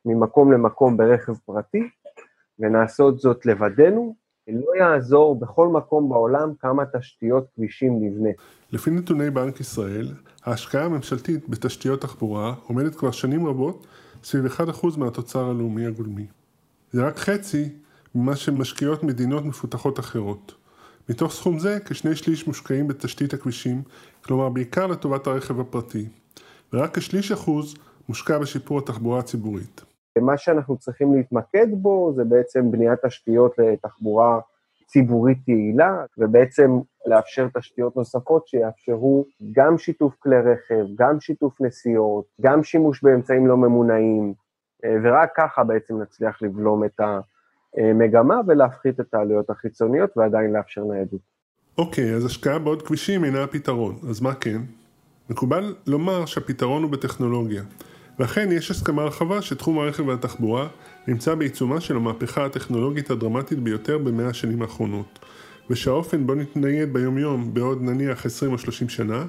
ממקום 0.06 0.52
למקום 0.52 0.98
ברכב 0.98 1.34
פרטי, 1.46 1.84
ונעשות 2.60 3.19
זאת 3.19 3.46
לבדנו, 3.46 4.16
לא 4.48 4.75
יעזור 4.80 5.40
בכל 5.40 5.68
מקום 5.68 6.10
בעולם 6.10 6.54
כמה 6.60 6.84
תשתיות 6.86 7.48
כבישים 7.56 7.94
נבנה. 8.02 8.30
לפי 8.72 8.92
נתוני 8.92 9.30
בנק 9.30 9.60
ישראל, 9.60 10.08
ההשקעה 10.46 10.86
הממשלתית 10.86 11.50
בתשתיות 11.50 12.02
תחבורה 12.02 12.54
עומדת 12.68 12.96
כבר 12.96 13.12
שנים 13.12 13.48
רבות 13.48 13.88
סביב 14.24 14.46
1% 14.46 14.98
מהתוצר 14.98 15.50
הלאומי 15.50 15.86
הגולמי. 15.86 16.25
זה 16.92 17.08
רק 17.08 17.18
חצי 17.18 17.69
ממה 18.16 18.36
שמשקיעות 18.36 19.04
מדינות 19.04 19.46
מפותחות 19.46 20.00
אחרות. 20.00 20.54
מתוך 21.09 21.31
סכום 21.31 21.59
זה, 21.59 21.77
כשני 21.86 22.15
שליש 22.15 22.48
מושקעים 22.48 22.88
בתשתית 22.88 23.33
הכבישים, 23.33 23.81
כלומר 24.26 24.49
בעיקר 24.49 24.87
לטובת 24.87 25.28
הרכב 25.28 25.59
הפרטי, 25.59 26.06
ורק 26.73 26.97
כשליש 26.97 27.31
אחוז 27.31 27.76
מושקע 28.09 28.37
בשיפור 28.37 28.80
התחבורה 28.80 29.19
הציבורית. 29.19 29.81
מה 30.21 30.37
שאנחנו 30.37 30.78
צריכים 30.78 31.14
להתמקד 31.14 31.68
בו 31.71 32.14
זה 32.16 32.23
בעצם 32.23 32.71
בניית 32.71 33.06
תשתיות 33.06 33.56
לתחבורה 33.57 34.40
ציבורית 34.87 35.47
יעילה, 35.47 36.06
ובעצם 36.18 36.71
לאפשר 37.06 37.47
תשתיות 37.57 37.95
נוספות 37.95 38.47
שיאפשרו 38.47 39.26
גם 39.52 39.78
שיתוף 39.78 40.16
כלי 40.19 40.40
רכב, 40.40 40.85
גם 40.95 41.19
שיתוף 41.19 41.61
נסיעות, 41.61 42.26
גם 42.42 42.64
שימוש 42.64 43.04
באמצעים 43.04 43.47
לא 43.47 43.57
ממונעים, 43.57 44.33
ורק 45.04 45.31
ככה 45.35 45.64
בעצם 45.64 46.02
נצליח 46.02 46.42
לבלום 46.42 46.83
את 46.83 46.99
המגמה 47.78 48.42
ולהפחית 48.47 49.00
את 49.00 49.14
העלויות 49.14 49.50
החיצוניות 49.50 50.18
ועדיין 50.18 50.54
לאפשר 50.54 50.83
ניידות. 50.83 51.21
אוקיי, 51.78 52.14
okay, 52.14 52.16
אז 52.16 52.26
השקעה 52.26 52.59
בעוד 52.59 52.81
כבישים 52.81 53.24
אינה 53.26 53.44
הפתרון, 53.44 53.95
אז 54.09 54.21
מה 54.21 54.33
כן? 54.33 54.62
מקובל 55.30 55.76
לומר 55.88 56.26
שהפתרון 56.26 56.83
הוא 56.83 56.92
בטכנולוגיה. 56.92 57.64
ואכן 58.19 58.52
יש 58.52 58.71
הסכמה 58.71 59.04
רחבה 59.04 59.42
שתחום 59.42 59.80
הרכב 59.80 60.07
והתחבורה 60.07 60.68
נמצא 61.07 61.36
בעיצומה 61.36 61.81
של 61.81 61.95
המהפכה 61.95 62.45
הטכנולוגית 62.45 63.09
הדרמטית 63.09 63.59
ביותר 63.59 63.97
במאה 63.97 64.28
השנים 64.28 64.62
האחרונות, 64.62 65.19
ושהאופן 65.69 66.28
בו 66.28 66.36
נתנייד 66.36 66.94
ביומיום 66.94 67.54
בעוד 67.54 67.81
נניח 67.81 68.26
20 68.26 68.52
או 68.52 68.57
30 68.57 68.90
שנה, 68.90 69.26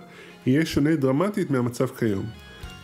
יהיה 0.46 0.66
שונה 0.66 0.96
דרמטית 0.96 1.50
מהמצב 1.50 1.86
כיום. 1.86 2.24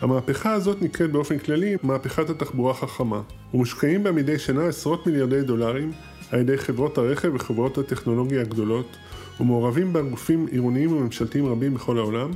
המהפכה 0.05 0.53
הזאת 0.53 0.81
נקראת 0.81 1.11
באופן 1.11 1.37
כללי 1.37 1.75
מהפכת 1.83 2.29
התחבורה 2.29 2.71
החכמה, 2.71 3.21
ומושקעים 3.53 4.03
בה 4.03 4.11
מדי 4.11 4.39
שנה 4.39 4.67
עשרות 4.67 5.07
מיליארדי 5.07 5.41
דולרים 5.41 5.91
על 6.31 6.39
ידי 6.39 6.57
חברות 6.57 6.97
הרכב 6.97 7.31
וחברות 7.33 7.77
הטכנולוגיה 7.77 8.41
הגדולות, 8.41 8.97
ומעורבים 9.39 9.93
בה 9.93 10.01
גופים 10.01 10.47
עירוניים 10.51 10.91
וממשלתיים 10.91 11.45
רבים 11.45 11.73
בכל 11.73 11.97
העולם, 11.97 12.31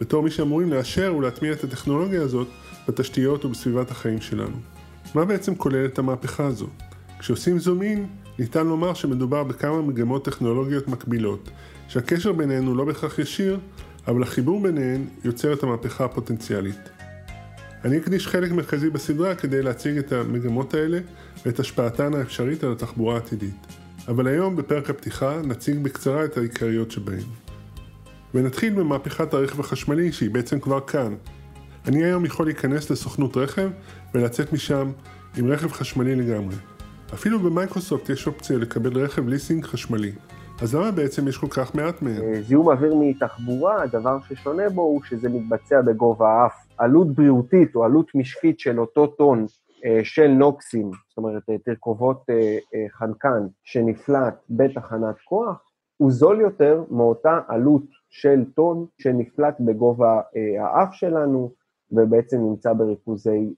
בתור 0.00 0.22
מי 0.22 0.30
שאמורים 0.30 0.72
לאשר 0.72 1.14
ולהטמיע 1.18 1.52
את 1.52 1.64
הטכנולוגיה 1.64 2.22
הזאת 2.22 2.48
בתשתיות 2.88 3.44
ובסביבת 3.44 3.90
החיים 3.90 4.20
שלנו. 4.20 4.56
מה 5.14 5.24
בעצם 5.24 5.54
כוללת 5.54 5.98
המהפכה 5.98 6.46
הזו? 6.46 6.66
כשעושים 7.18 7.58
זום 7.58 7.82
אין, 7.82 8.06
ניתן 8.38 8.66
לומר 8.66 8.94
שמדובר 8.94 9.44
בכמה 9.44 9.82
מגמות 9.82 10.24
טכנולוגיות 10.24 10.88
מקבילות, 10.88 11.50
שהקשר 11.88 12.32
ביניהן 12.32 12.66
הוא 12.66 12.76
לא 12.76 12.84
בהכרח 12.84 13.18
ישיר, 13.18 13.58
אבל 14.08 14.22
החיבור 14.22 14.62
ביניהן 14.62 15.04
יוצר 15.24 15.52
את 15.52 15.62
המהפכה 15.62 16.04
הפוטנציאלית. 16.04 16.93
אני 17.84 17.98
אקדיש 17.98 18.28
חלק 18.28 18.52
מרכזי 18.52 18.90
בסדרה 18.90 19.34
כדי 19.34 19.62
להציג 19.62 19.98
את 19.98 20.12
המגמות 20.12 20.74
האלה 20.74 20.98
ואת 21.46 21.60
השפעתן 21.60 22.14
האפשרית 22.14 22.64
על 22.64 22.72
התחבורה 22.72 23.14
העתידית. 23.14 23.66
אבל 24.08 24.26
היום 24.26 24.56
בפרק 24.56 24.90
הפתיחה 24.90 25.40
נציג 25.44 25.78
בקצרה 25.82 26.24
את 26.24 26.36
העיקריות 26.36 26.90
שבהן. 26.90 27.24
ונתחיל 28.34 28.74
במהפכת 28.74 29.34
הרכב 29.34 29.60
החשמלי 29.60 30.12
שהיא 30.12 30.30
בעצם 30.30 30.60
כבר 30.60 30.80
כאן. 30.80 31.14
אני 31.86 32.04
היום 32.04 32.24
יכול 32.24 32.46
להיכנס 32.46 32.90
לסוכנות 32.90 33.36
רכב 33.36 33.70
ולצאת 34.14 34.52
משם 34.52 34.92
עם 35.36 35.46
רכב 35.46 35.72
חשמלי 35.72 36.16
לגמרי. 36.16 36.56
אפילו 37.14 37.40
במייקרוסופט 37.40 38.08
יש 38.08 38.26
אופציה 38.26 38.58
לקבל 38.58 38.98
רכב 38.98 39.28
ליסינג 39.28 39.64
חשמלי. 39.64 40.12
אז 40.62 40.74
למה 40.74 40.90
בעצם 40.90 41.28
יש 41.28 41.36
כל 41.38 41.46
כך 41.50 41.74
מעט 41.74 42.02
מהם? 42.02 42.22
אה, 42.22 42.42
זיהום 42.42 42.68
אוויר 42.68 42.94
מתחבורה, 43.00 43.82
הדבר 43.82 44.20
ששונה 44.20 44.68
בו 44.68 44.82
הוא 44.82 45.02
שזה 45.04 45.28
מתבצע 45.28 45.80
בגובה 45.82 46.28
האף. 46.28 46.66
עלות 46.78 47.14
בריאותית 47.14 47.74
או 47.74 47.84
עלות 47.84 48.14
משקית 48.14 48.60
של 48.60 48.80
אותו 48.80 49.06
טון 49.06 49.46
אה, 49.84 50.00
של 50.04 50.28
נוקסים, 50.28 50.90
זאת 51.08 51.18
אומרת 51.18 51.42
אה, 51.50 51.58
תרכובות 51.58 52.24
חנקן 52.90 53.46
שנפלט 53.64 54.34
בתחנת 54.50 55.14
כוח, 55.24 55.70
הוא 55.96 56.10
זול 56.10 56.40
יותר 56.40 56.84
מאותה 56.90 57.40
עלות 57.48 57.84
של 58.10 58.44
טון 58.56 58.86
שנפלט 58.98 59.56
בגובה 59.60 60.20
האף 60.60 60.94
שלנו 60.94 61.52
ובעצם 61.92 62.36
נמצא 62.36 62.72
בריכוזי 62.72 63.54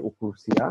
אוכלוסייה. 0.00 0.70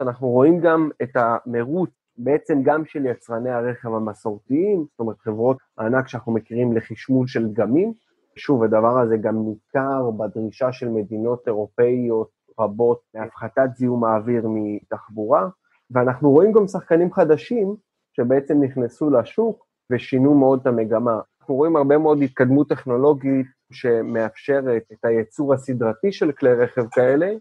אנחנו 0.00 0.28
רואים 0.28 0.60
גם 0.60 0.90
את 1.02 1.10
המרוץ 1.14 1.90
בעצם 2.16 2.62
גם 2.62 2.84
של 2.84 3.06
יצרני 3.06 3.50
הרכב 3.50 3.94
המסורתיים, 3.94 4.84
זאת 4.90 5.00
אומרת 5.00 5.20
חברות 5.20 5.56
הענק 5.78 6.08
שאנחנו 6.08 6.32
מכירים 6.32 6.72
לחשמול 6.72 7.26
של 7.26 7.48
דגמים. 7.48 7.92
שוב, 8.36 8.62
הדבר 8.62 8.98
הזה 8.98 9.16
גם 9.16 9.34
ניכר 9.36 10.10
בדרישה 10.10 10.72
של 10.72 10.88
מדינות 10.88 11.42
אירופאיות 11.46 12.28
רבות 12.60 13.00
להפחתת 13.14 13.68
זיהום 13.74 14.04
האוויר 14.04 14.46
מתחבורה, 14.48 15.48
ואנחנו 15.90 16.30
רואים 16.30 16.52
גם 16.52 16.66
שחקנים 16.66 17.12
חדשים 17.12 17.76
שבעצם 18.12 18.62
נכנסו 18.62 19.10
לשוק 19.10 19.66
ושינו 19.92 20.34
מאוד 20.34 20.60
את 20.60 20.66
המגמה. 20.66 21.20
אנחנו 21.40 21.54
רואים 21.54 21.76
הרבה 21.76 21.98
מאוד 21.98 22.22
התקדמות 22.22 22.68
טכנולוגית 22.68 23.46
שמאפשרת 23.72 24.82
את 24.92 25.04
הייצור 25.04 25.54
הסדרתי 25.54 26.12
של 26.12 26.32
כלי 26.32 26.54
רכב 26.54 26.84
כאלה, 26.92 27.32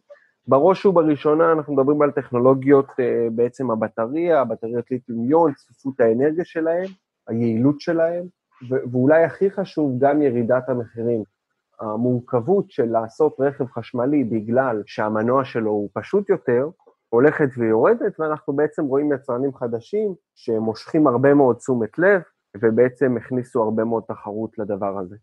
בראש 0.48 0.86
ובראשונה 0.86 1.52
אנחנו 1.52 1.74
מדברים 1.74 2.02
על 2.02 2.12
טכנולוגיות 2.12 2.88
אה, 3.00 3.28
בעצם 3.32 3.72
הבטריה, 3.72 4.42
הבטריות 4.42 4.92
ליטיומיון, 4.92 5.54
צפיפות 5.54 6.00
האנרגיה 6.00 6.46
שלהם, 6.46 6.86
היעילות 7.28 7.82
שלהם, 7.82 8.26
ואולי 8.92 9.24
הכי 9.24 9.52
חשוב, 9.52 9.96
גם 10.00 10.22
ירידת 10.22 10.70
המחירים. 10.70 11.24
המורכבות 11.80 12.72
של 12.72 12.86
לעשות 12.86 13.36
רכב 13.40 13.66
חשמלי 13.66 14.24
בגלל 14.24 14.84
שהמנוע 14.86 15.46
שלו 15.46 15.72
הוא 15.72 15.90
פשוט 15.94 16.30
יותר, 16.30 16.70
הולכת 17.10 17.50
ויורדת, 17.58 18.20
ואנחנו 18.20 18.54
בעצם 18.54 18.86
רואים 18.86 19.12
יצרנים 19.14 19.54
חדשים 19.54 20.14
שמושכים 20.36 21.08
הרבה 21.08 21.34
מאוד 21.34 21.56
תשומת 21.56 22.00
לב, 22.00 22.22
ובעצם 22.62 23.18
הכניסו 23.18 23.64
הרבה 23.64 23.84
מאוד 23.84 24.04
תחרות 24.08 24.58
לדבר 24.58 25.00
הזה. 25.00 25.16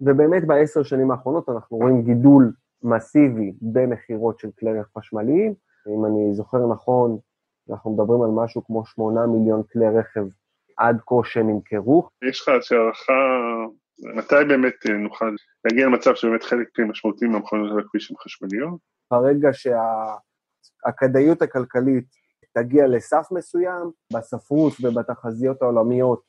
ובאמת 0.00 0.46
בעשר 0.46 0.82
שנים 0.82 1.10
האחרונות 1.10 1.48
אנחנו 1.48 1.76
רואים 1.76 2.02
גידול 2.02 2.52
מסיבי 2.82 3.52
במכירות 3.62 4.38
של 4.38 4.48
כלי 4.58 4.80
רכב 4.80 4.98
חשמליים. 4.98 5.54
אם 5.88 6.04
אני 6.04 6.34
זוכר 6.34 6.66
נכון, 6.66 7.18
אנחנו 7.70 7.94
מדברים 7.94 8.22
על 8.22 8.30
משהו 8.30 8.64
כמו 8.64 8.86
8 8.86 9.26
מיליון 9.26 9.62
כלי 9.72 9.88
רכב 9.88 10.26
עד 10.76 11.00
כה 11.06 11.14
שנמכרו. 11.24 12.08
יש 12.28 12.40
לך 12.40 12.48
איזושהי 12.48 12.76
הערכה, 12.76 13.12
מתי 14.16 14.44
באמת 14.48 14.74
אה, 14.88 14.94
נוכל 14.94 15.34
להגיע 15.64 15.86
למצב 15.86 16.14
שבאמת 16.14 16.42
חלק 16.42 16.68
משמעותי 16.78 17.26
מהמכונות 17.26 17.72
על 17.72 17.78
הכביש 17.78 18.10
הם 18.10 18.16
חשמליות? 18.16 18.80
ברגע 19.10 19.48
שהכדאיות 19.52 21.42
הכלכלית 21.42 22.04
תגיע 22.54 22.86
לסף 22.86 23.26
מסוים, 23.30 23.90
בספרות 24.12 24.72
ובתחזיות 24.82 25.62
העולמיות 25.62 26.22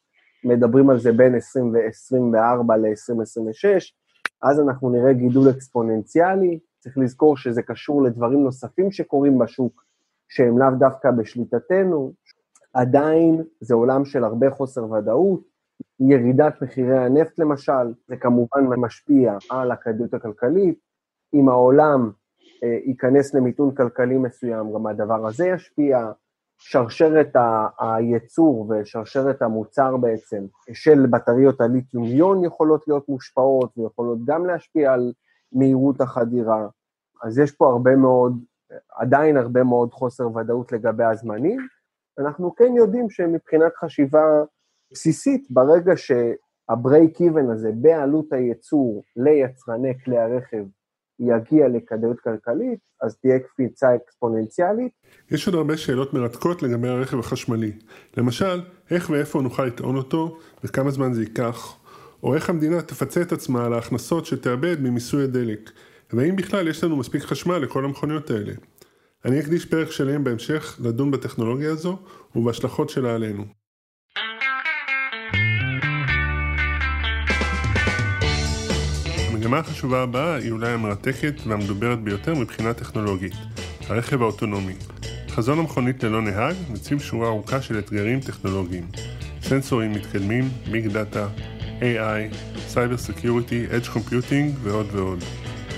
מדברים 0.44 0.89
על 0.89 1.00
זה 1.00 1.12
בין 1.12 1.36
2024 1.36 2.77
ל-2026, 2.77 3.94
אז 4.41 4.60
אנחנו 4.60 4.89
נראה 4.89 5.13
גידול 5.13 5.50
אקספוננציאלי, 5.50 6.60
צריך 6.79 6.98
לזכור 6.98 7.38
שזה 7.38 7.62
קשור 7.62 8.03
לדברים 8.03 8.43
נוספים 8.43 8.91
שקורים 8.91 9.39
בשוק, 9.39 9.84
שהם 10.29 10.58
לאו 10.58 10.67
דווקא 10.79 11.12
בשליטתנו, 11.12 12.13
עדיין 12.74 13.43
זה 13.60 13.74
עולם 13.74 14.05
של 14.05 14.24
הרבה 14.24 14.51
חוסר 14.51 14.91
ודאות, 14.91 15.41
ירידת 16.00 16.62
מחירי 16.62 16.98
הנפט 16.98 17.39
למשל, 17.39 17.93
זה 18.08 18.17
כמובן 18.17 18.65
משפיע 18.77 19.38
על 19.50 19.72
הכדאיות 19.72 20.13
הכלכלית, 20.13 20.79
אם 21.34 21.50
העולם 21.50 22.12
אה, 22.63 22.77
ייכנס 22.86 23.34
למיתון 23.34 23.75
כלכלי 23.75 24.17
מסוים, 24.17 24.74
גם 24.74 24.88
הדבר 24.88 25.27
הזה 25.27 25.48
ישפיע, 25.48 26.12
שרשרת 26.59 27.35
הייצור 27.79 28.69
ושרשרת 28.69 29.41
המוצר 29.41 29.97
בעצם 29.97 30.45
של 30.73 31.05
בטריות 31.05 31.61
הליתיומיון 31.61 32.43
יכולות 32.43 32.87
להיות 32.87 33.09
מושפעות 33.09 33.77
ויכולות 33.77 34.19
גם 34.25 34.45
להשפיע 34.45 34.93
על 34.93 35.13
מהירות 35.51 36.01
החדירה. 36.01 36.67
אז 37.23 37.39
יש 37.39 37.51
פה 37.51 37.69
הרבה 37.69 37.95
מאוד, 37.95 38.39
עדיין 38.95 39.37
הרבה 39.37 39.63
מאוד 39.63 39.93
חוסר 39.93 40.35
ודאות 40.35 40.71
לגבי 40.71 41.03
הזמנים. 41.03 41.67
אנחנו 42.19 42.55
כן 42.55 42.73
יודעים 42.75 43.09
שמבחינת 43.09 43.75
חשיבה 43.75 44.43
בסיסית, 44.91 45.47
ברגע 45.49 45.93
שהברייק 45.95 47.21
איבן 47.21 47.49
הזה 47.49 47.71
בעלות 47.73 48.33
הייצור 48.33 49.03
ליצרני 49.15 49.99
כלי 50.03 50.17
הרכב 50.17 50.65
יגיע 51.19 51.67
לכדאיות 51.67 52.19
כלכלית, 52.19 52.79
אז 53.01 53.17
תהיה 53.17 53.39
קפיצה 53.39 53.95
אקספוננציאלית. 53.95 54.91
יש 55.31 55.47
עוד 55.47 55.55
הרבה 55.55 55.77
שאלות 55.77 56.13
מרתקות 56.13 56.63
לגבי 56.63 56.88
הרכב 56.88 57.19
החשמלי. 57.19 57.71
למשל, 58.17 58.61
איך 58.91 59.09
ואיפה 59.09 59.41
נוכל 59.41 59.65
לטעון 59.65 59.95
אותו, 59.95 60.38
וכמה 60.63 60.91
זמן 60.91 61.13
זה 61.13 61.21
ייקח, 61.21 61.77
או 62.23 62.35
איך 62.35 62.49
המדינה 62.49 62.81
תפצה 62.81 63.21
את 63.21 63.31
עצמה 63.31 63.65
על 63.65 63.73
ההכנסות 63.73 64.25
שתאבד 64.25 64.77
ממיסוי 64.81 65.23
הדלק, 65.23 65.71
והאם 66.13 66.35
בכלל 66.35 66.67
יש 66.67 66.83
לנו 66.83 66.95
מספיק 66.95 67.21
חשמל 67.23 67.57
לכל 67.57 67.85
המכוניות 67.85 68.29
האלה. 68.29 68.53
אני 69.25 69.39
אקדיש 69.39 69.65
פרק 69.65 69.91
שלם 69.91 70.23
בהמשך 70.23 70.79
לדון 70.83 71.11
בטכנולוגיה 71.11 71.71
הזו 71.71 71.97
ובהשלכות 72.35 72.89
שלה 72.89 73.15
עלינו. 73.15 73.43
המגמה 79.39 79.60
החשובה 79.60 80.03
הבאה 80.03 80.36
היא 80.36 80.51
אולי 80.51 80.72
המרתקת 80.72 81.34
והמדוברת 81.48 82.00
ביותר 82.00 82.36
מבחינה 82.36 82.74
טכנולוגית, 82.74 83.34
הרכב 83.88 84.22
האוטונומי. 84.22 84.74
חזון 85.29 85.60
המכונית 85.60 86.03
ללא 86.03 86.22
נהג 86.22 86.55
מציב 86.69 87.00
שורה 87.00 87.27
ארוכה 87.27 87.62
של 87.62 87.79
אתגרים 87.79 88.19
טכנולוגיים. 88.19 88.88
סנסורים 89.41 89.91
מתקדמים, 89.91 90.50
big 90.71 90.88
data, 90.88 91.27
AI, 91.79 92.36
cyber 92.67 92.98
security, 92.98 93.65
edge 93.75 93.88
computing 93.88 94.55
ועוד 94.63 94.88
ועוד. 94.91 95.24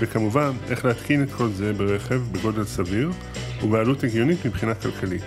וכמובן, 0.00 0.50
איך 0.70 0.84
להתקין 0.84 1.22
את 1.22 1.32
כל 1.32 1.48
זה 1.48 1.72
ברכב 1.72 2.20
בגודל 2.32 2.64
סביר 2.64 3.10
ובעלות 3.62 4.04
הגיונית 4.04 4.46
מבחינה 4.46 4.74
כלכלית. 4.74 5.24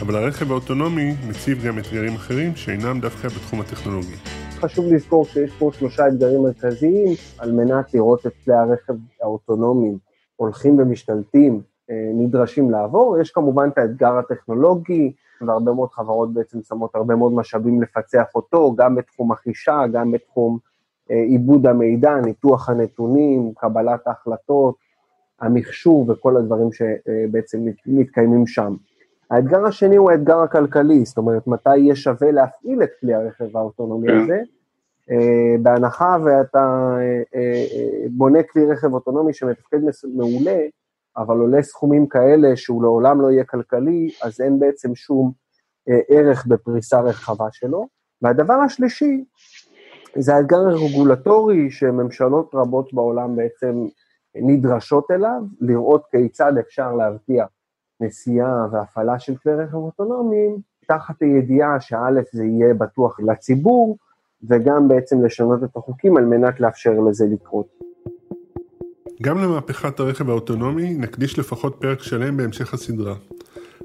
אבל 0.00 0.16
הרכב 0.16 0.50
האוטונומי 0.50 1.14
מציב 1.28 1.62
גם 1.62 1.78
אתגרים 1.78 2.14
אחרים 2.14 2.56
שאינם 2.56 3.00
דווקא 3.00 3.28
בתחום 3.28 3.60
הטכנולוגי. 3.60 4.41
חשוב 4.62 4.92
לזכור 4.92 5.24
שיש 5.24 5.56
פה 5.58 5.70
שלושה 5.72 6.08
אתגרים 6.08 6.42
מרכזיים 6.42 7.08
על 7.38 7.52
מנת 7.52 7.94
לראות 7.94 8.26
את 8.26 8.32
כלי 8.44 8.54
הרכב 8.54 8.94
האוטונומיים 9.22 9.98
הולכים 10.36 10.78
ומשתלטים, 10.78 11.60
אה, 11.90 12.10
נדרשים 12.14 12.70
לעבור. 12.70 13.18
יש 13.20 13.30
כמובן 13.30 13.68
את 13.72 13.78
האתגר 13.78 14.18
הטכנולוגי, 14.18 15.12
והרבה 15.46 15.72
מאוד 15.72 15.90
חברות 15.90 16.34
בעצם 16.34 16.62
שמות 16.62 16.94
הרבה 16.94 17.16
מאוד 17.16 17.32
משאבים 17.32 17.82
לפצח 17.82 18.24
אותו, 18.34 18.74
גם 18.76 18.94
בתחום 18.94 19.32
החישה, 19.32 19.82
גם 19.92 20.12
בתחום 20.12 20.58
אה, 21.10 21.16
עיבוד 21.16 21.66
המידע, 21.66 22.14
ניתוח 22.24 22.68
הנתונים, 22.68 23.52
קבלת 23.56 24.06
ההחלטות, 24.06 24.74
המחשוב 25.40 26.10
וכל 26.10 26.36
הדברים 26.36 26.68
שבעצם 26.72 27.58
מתקיימים 27.86 28.46
שם. 28.46 28.74
האתגר 29.32 29.66
השני 29.66 29.96
הוא 29.96 30.10
האתגר 30.10 30.38
הכלכלי, 30.38 31.04
זאת 31.04 31.18
אומרת, 31.18 31.46
מתי 31.46 31.76
יהיה 31.76 31.96
שווה 31.96 32.30
להפעיל 32.30 32.82
את 32.82 32.90
כלי 33.00 33.14
הרכב 33.14 33.56
האוטונומי 33.56 34.08
כן. 34.08 34.18
הזה, 34.18 34.40
אה, 35.10 35.58
בהנחה 35.62 36.16
ואתה 36.24 36.94
אה, 36.98 37.22
אה, 37.34 37.64
בונה 38.10 38.42
כלי 38.42 38.64
רכב 38.72 38.94
אוטונומי 38.94 39.32
שמתפקד 39.32 39.78
מעולה, 40.14 40.58
אבל 41.16 41.38
עולה 41.38 41.62
סכומים 41.62 42.06
כאלה 42.06 42.56
שהוא 42.56 42.82
לעולם 42.82 43.20
לא 43.20 43.30
יהיה 43.30 43.44
כלכלי, 43.44 44.08
אז 44.22 44.40
אין 44.40 44.58
בעצם 44.58 44.94
שום 44.94 45.32
ערך 46.08 46.46
בפריסה 46.46 47.00
רחבה 47.00 47.46
שלו. 47.52 47.86
והדבר 48.22 48.54
השלישי, 48.54 49.24
זה 50.18 50.34
האתגר 50.34 50.56
הרגולטורי 50.56 51.70
שממשלות 51.70 52.54
רבות 52.54 52.94
בעולם 52.94 53.36
בעצם 53.36 53.86
נדרשות 54.34 55.10
אליו, 55.10 55.42
לראות 55.60 56.02
כיצד 56.10 56.52
אפשר 56.58 56.92
להבטיח 56.94 57.48
נסיעה 58.02 58.66
והפעלה 58.72 59.18
של 59.18 59.36
כלי 59.36 59.54
רכב 59.54 59.74
אוטונומיים, 59.74 60.56
תחת 60.88 61.22
הידיעה 61.22 61.80
שא' 61.80 62.10
זה 62.32 62.44
יהיה 62.44 62.74
בטוח 62.74 63.20
לציבור, 63.20 63.96
וגם 64.48 64.88
בעצם 64.88 65.24
לשנות 65.24 65.64
את 65.64 65.76
החוקים 65.76 66.16
על 66.16 66.24
מנת 66.24 66.60
לאפשר 66.60 67.00
לזה 67.00 67.26
לקרות. 67.32 67.66
גם 69.22 69.38
למהפכת 69.38 70.00
הרכב 70.00 70.30
האוטונומי 70.30 70.94
נקדיש 70.94 71.38
לפחות 71.38 71.76
פרק 71.80 72.02
שלם 72.02 72.36
בהמשך 72.36 72.74
הסדרה. 72.74 73.14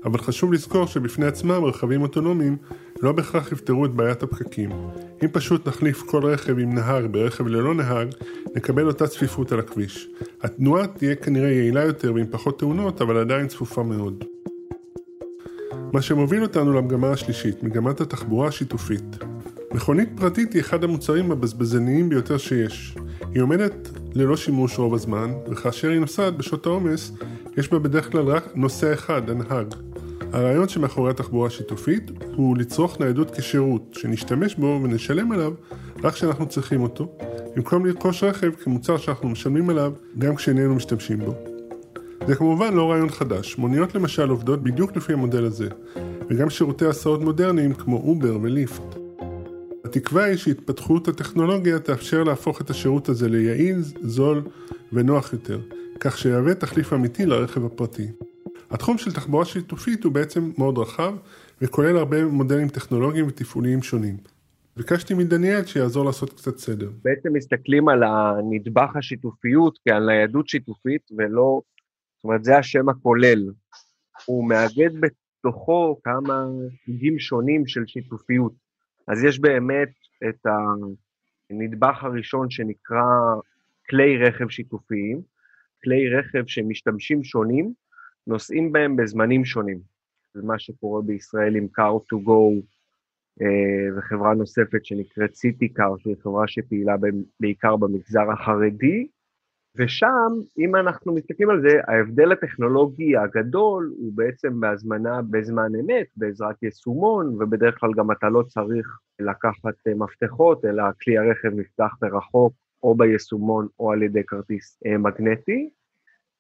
אבל 0.06 0.20
חשוב 0.20 0.54
לזכור 0.54 0.86
שבפני 0.86 1.26
עצמם 1.26 1.66
רכבים 1.66 2.02
אוטונומיים 2.02 2.58
לא 3.02 3.12
בהכרח 3.12 3.52
יפתרו 3.52 3.86
את 3.86 3.92
בעיית 3.92 4.24
הפקקים. 4.24 4.70
אם 5.24 5.28
פשוט 5.32 5.68
נחליף 5.68 6.02
כל 6.02 6.26
רכב 6.26 6.60
עם 6.60 6.74
נהג 6.74 7.06
ברכב 7.12 7.48
ללא 7.48 7.74
נהג, 7.74 8.08
נקבל 8.56 8.88
אותה 8.88 9.08
צפיפות 9.08 9.52
על 9.52 9.60
הכביש. 9.60 10.10
התנועה 10.42 10.88
תהיה 10.88 11.16
כנראה 11.16 11.50
יעילה 11.50 11.84
יותר 11.84 12.14
ועם 12.14 12.26
פחות 12.32 12.60
תאונות, 12.60 13.02
אבל 13.02 13.18
עדיין 13.18 13.48
צפופה 13.48 13.84
מאוד. 13.84 14.24
מה 15.94 16.02
שמוביל 16.02 16.44
אותנו 16.44 16.74
למגמה 16.74 17.12
השלישית, 17.12 17.64
מגמת 17.64 18.02
התחבורה 18.02 18.48
השיתופית. 18.48 19.18
מכונית 19.74 20.10
פרטית 20.16 20.54
היא 20.54 20.62
אחד 20.62 20.84
המוצרים 20.84 21.32
הבזבזניים 21.32 22.10
ביותר 22.10 22.38
שיש. 22.38 22.96
היא 23.34 23.42
עומדת 23.42 23.90
ללא 24.16 24.38
שימוש 24.38 24.78
רוב 24.80 24.94
הזמן, 24.94 25.32
וכאשר 25.52 25.90
היא 25.90 26.00
נוסעת 26.00 26.38
בשעות 26.38 26.66
העומס, 26.66 27.12
יש 27.58 27.72
בה 27.72 27.80
בדרך 27.80 28.12
כלל 28.12 28.26
רק 28.28 28.44
נוסע 28.56 28.94
אחד, 28.94 29.30
הנהג. 29.30 29.76
הרעיון 30.34 30.68
שמאחורי 30.70 31.10
התחבורה 31.10 31.48
השיתופית 31.48 32.12
הוא 32.36 32.58
לצרוך 32.58 33.00
ניידות 33.00 33.32
כשירות, 33.32 33.94
שנשתמש 33.94 34.56
בו 34.56 34.80
ונשלם 34.84 35.32
עליו 35.32 35.54
רק 36.04 36.14
כשאנחנו 36.14 36.46
צריכים 36.50 36.82
אותו, 36.82 37.18
במקום 37.56 37.86
לרכוש 37.86 38.24
רכב 38.24 38.52
כמוצר 38.52 38.98
שאנחנו 38.98 39.30
משלמים 39.30 39.70
עליו 39.70 39.94
גם 40.18 40.36
כשאיננו 40.36 40.76
משתמשים 40.76 41.20
בו. 41.20 41.34
זה 42.28 42.36
כמובן 42.36 42.74
לא 42.74 42.92
רעיון 42.92 43.10
חדש, 43.10 43.58
מוניות 43.58 43.96
למשל 43.96 44.30
עובדות 44.30 44.64
בדיוק 44.64 44.96
לפי 44.96 45.14
המודל 45.14 45.46
הזה, 45.46 45.68
וגם 46.30 46.50
שירותי 46.50 46.86
הסעות 46.86 47.22
מודרניים 47.22 47.74
כמו 47.74 47.98
אובר 47.98 48.38
וליפט. 48.42 48.96
התקווה 49.86 50.24
היא 50.24 50.38
שהתפתחות 50.38 51.08
הטכנולוגיה 51.08 51.80
תאפשר 51.80 52.24
להפוך 52.24 52.62
את 52.62 52.70
השירות 52.70 53.10
הזה 53.10 53.30
ליעיל, 53.30 53.78
זול 54.04 54.42
ונוח 54.94 55.34
יותר, 55.34 55.60
כך 56.00 56.18
שיהווה 56.18 56.54
תחליף 56.54 56.94
אמיתי 56.94 57.26
לרכב 57.26 57.66
הפרטי. 57.66 58.08
התחום 58.72 58.98
של 58.98 59.12
תחבורה 59.12 59.46
שיתופית 59.46 60.04
הוא 60.04 60.14
בעצם 60.14 60.52
מאוד 60.58 60.78
רחב, 60.78 61.14
וכולל 61.62 61.98
הרבה 61.98 62.26
מודלים 62.26 62.68
טכנולוגיים 62.68 63.28
ותפעוליים 63.28 63.82
שונים. 63.82 64.18
ביקשתי 64.78 65.14
מדניאל 65.14 65.66
שיעזור 65.66 66.06
לעשות 66.06 66.34
קצת 66.34 66.58
סדר. 66.58 66.90
בעצם 67.04 67.34
מסתכלים 67.34 67.90
על 67.90 68.04
הנדבך 68.04 68.96
השיתופיות 68.96 69.80
כעל 69.86 70.06
ניידות 70.06 70.48
שיתופית, 70.48 71.02
ולא, 71.18 71.62
זאת 72.16 72.24
אומרת, 72.24 72.44
זה 72.44 72.58
השם 72.58 72.90
הכולל. 72.90 73.44
הוא 74.26 74.50
מאגד 74.50 74.90
בתוכו 75.00 76.00
כמה 76.04 76.46
סוגים 76.86 77.20
שונים 77.20 77.68
של 77.68 77.86
שיתופיות. 77.88 78.54
אז 79.08 79.24
יש 79.24 79.40
באמת 79.40 79.90
את 80.30 80.48
הנדבך 81.50 82.04
הראשון 82.04 82.50
שנקרא 82.50 83.06
כלי 83.90 84.18
רכב 84.18 84.50
שיתופיים, 84.50 85.22
כלי 85.84 86.10
רכב 86.10 86.44
שמשתמשים 86.48 87.24
שונים, 87.24 87.74
נוסעים 88.28 88.72
בהם 88.72 88.96
בזמנים 88.96 89.46
שונים. 89.46 89.80
זה 90.34 90.42
מה 90.44 90.60
שקורה 90.60 91.02
בישראל 91.02 91.56
עם 91.56 91.68
car2go 91.80 92.62
אה, 93.42 93.98
וחברה 93.98 94.34
נוספת 94.34 94.86
שנקראת 94.86 95.32
CityCar, 95.32 96.00
שהיא 96.00 96.16
חברה 96.24 96.48
שפעילה 96.48 96.96
בעיקר 97.40 97.76
במגזר 97.76 98.32
החרדי, 98.32 99.08
ושם, 99.76 100.32
אם 100.58 100.76
אנחנו 100.76 101.14
מסתכלים 101.14 101.50
על 101.50 101.62
זה, 101.62 101.80
ההבדל 101.88 102.32
הטכנולוגי 102.32 103.18
הגדול 103.18 103.94
הוא 103.98 104.12
בעצם 104.16 104.60
בהזמנה 104.60 105.22
בזמן 105.30 105.72
אמת, 105.80 106.08
בעזרת 106.16 106.64
יישומון, 106.64 107.36
ובדרך 107.40 107.80
כלל 107.80 107.90
גם 107.98 108.12
אתה 108.12 108.30
לא 108.30 108.44
צריך 108.44 109.00
לקחת 109.20 109.88
אה, 109.88 109.94
מפתחות, 109.96 110.66
אלא 110.66 110.84
כלי 111.02 111.18
הרכב 111.18 111.50
נפתח 111.54 111.92
מרחוק, 112.02 112.54
או 112.84 112.96
ביישומון 112.96 113.68
או 113.80 113.92
על 113.92 114.04
ידי 114.04 114.24
כרטיס 114.28 114.80
אה, 114.86 114.98
מגנטי. 114.98 115.70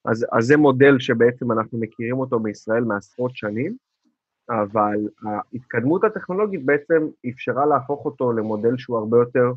אז, 0.08 0.26
אז 0.32 0.46
זה 0.46 0.58
מודל 0.58 1.00
שבעצם 1.00 1.52
אנחנו 1.52 1.80
מכירים 1.80 2.20
אותו 2.20 2.40
בישראל 2.40 2.84
מעשרות 2.84 3.36
שנים, 3.36 3.76
אבל 4.50 4.96
ההתקדמות 5.24 6.04
הטכנולוגית 6.04 6.66
בעצם 6.66 7.08
אפשרה 7.30 7.66
להפוך 7.66 8.06
אותו 8.06 8.32
למודל 8.32 8.78
שהוא 8.78 8.98
הרבה 8.98 9.18
יותר 9.18 9.52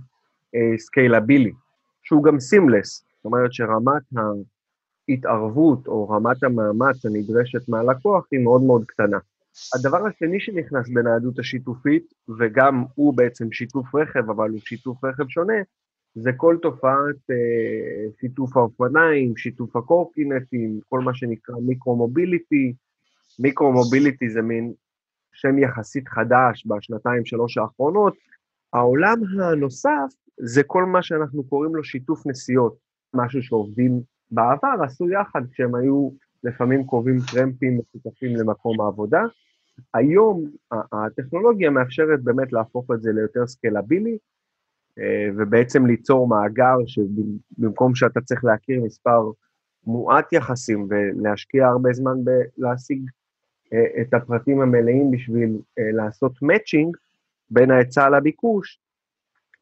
scalable, 0.77 1.51
uh, 1.51 1.55
שהוא 2.03 2.25
גם 2.25 2.41
seamless, 2.41 3.05
זאת 3.17 3.25
אומרת 3.25 3.53
שרמת 3.53 4.03
ההתערבות 5.09 5.87
או 5.87 6.09
רמת 6.09 6.43
המאמץ 6.43 7.07
הנדרשת 7.07 7.69
מהלקוח 7.69 8.27
היא 8.33 8.41
מאוד 8.41 8.63
מאוד 8.63 8.85
קטנה. 8.87 9.19
הדבר 9.75 10.07
השני 10.07 10.41
שנכנס 10.41 10.89
בניידות 10.89 11.39
השיתופית, 11.39 12.15
וגם 12.39 12.85
הוא 12.95 13.17
בעצם 13.17 13.53
שיתוף 13.53 13.95
רכב, 13.95 14.31
אבל 14.31 14.51
הוא 14.51 14.61
שיתוף 14.61 15.05
רכב 15.05 15.29
שונה, 15.29 15.55
זה 16.15 16.31
כל 16.37 16.57
תופעת 16.63 17.31
אה, 17.31 18.11
שיתוף 18.21 18.57
האופניים, 18.57 19.37
שיתוף 19.37 19.77
הקורקינטים, 19.77 20.81
כל 20.89 21.01
מה 21.01 21.15
שנקרא 21.15 21.55
micro-mobility. 21.63 22.75
micro-mobility 23.39 24.31
זה 24.31 24.43
מין 24.43 24.73
שם 25.33 25.59
יחסית 25.59 26.09
חדש 26.09 26.67
בשנתיים 26.67 27.25
שלוש 27.25 27.59
האחרונות. 27.59 28.15
העולם 28.73 29.19
הנוסף 29.43 30.15
זה 30.41 30.63
כל 30.63 30.85
מה 30.85 31.03
שאנחנו 31.03 31.45
קוראים 31.45 31.77
לו 31.77 31.85
שיתוף 31.85 32.27
נסיעות, 32.27 32.77
משהו 33.15 33.43
שעובדים 33.43 34.01
בעבר 34.31 34.75
עשו 34.85 35.11
יחד 35.11 35.43
כשהם 35.53 35.75
היו 35.75 36.11
לפעמים 36.45 36.85
קובעים 36.85 37.17
טרמפים 37.33 37.81
משותפים 37.81 38.37
למקום 38.37 38.81
העבודה. 38.81 39.23
היום 39.95 40.45
הטכנולוגיה 40.93 41.71
מאפשרת 41.71 42.23
באמת 42.23 42.53
להפוך 42.53 42.91
את 42.95 43.03
זה 43.03 43.13
ליותר 43.13 43.47
סקלבילי, 43.47 44.19
ובעצם 45.37 45.87
ליצור 45.87 46.29
מאגר 46.29 46.77
שבמקום 46.87 47.95
שאתה 47.95 48.21
צריך 48.21 48.45
להכיר 48.45 48.83
מספר 48.85 49.31
מועט 49.87 50.33
יחסים 50.33 50.89
ולהשקיע 50.91 51.67
הרבה 51.67 51.93
זמן 51.93 52.17
בלהשיג 52.25 53.03
אה, 53.73 54.03
את 54.03 54.15
הפרטים 54.15 54.61
המלאים 54.61 55.11
בשביל 55.11 55.59
אה, 55.79 55.93
לעשות 55.93 56.43
מאצ'ינג 56.43 56.97
בין 57.51 57.71
ההיצע 57.71 58.09
לביקוש, 58.11 58.81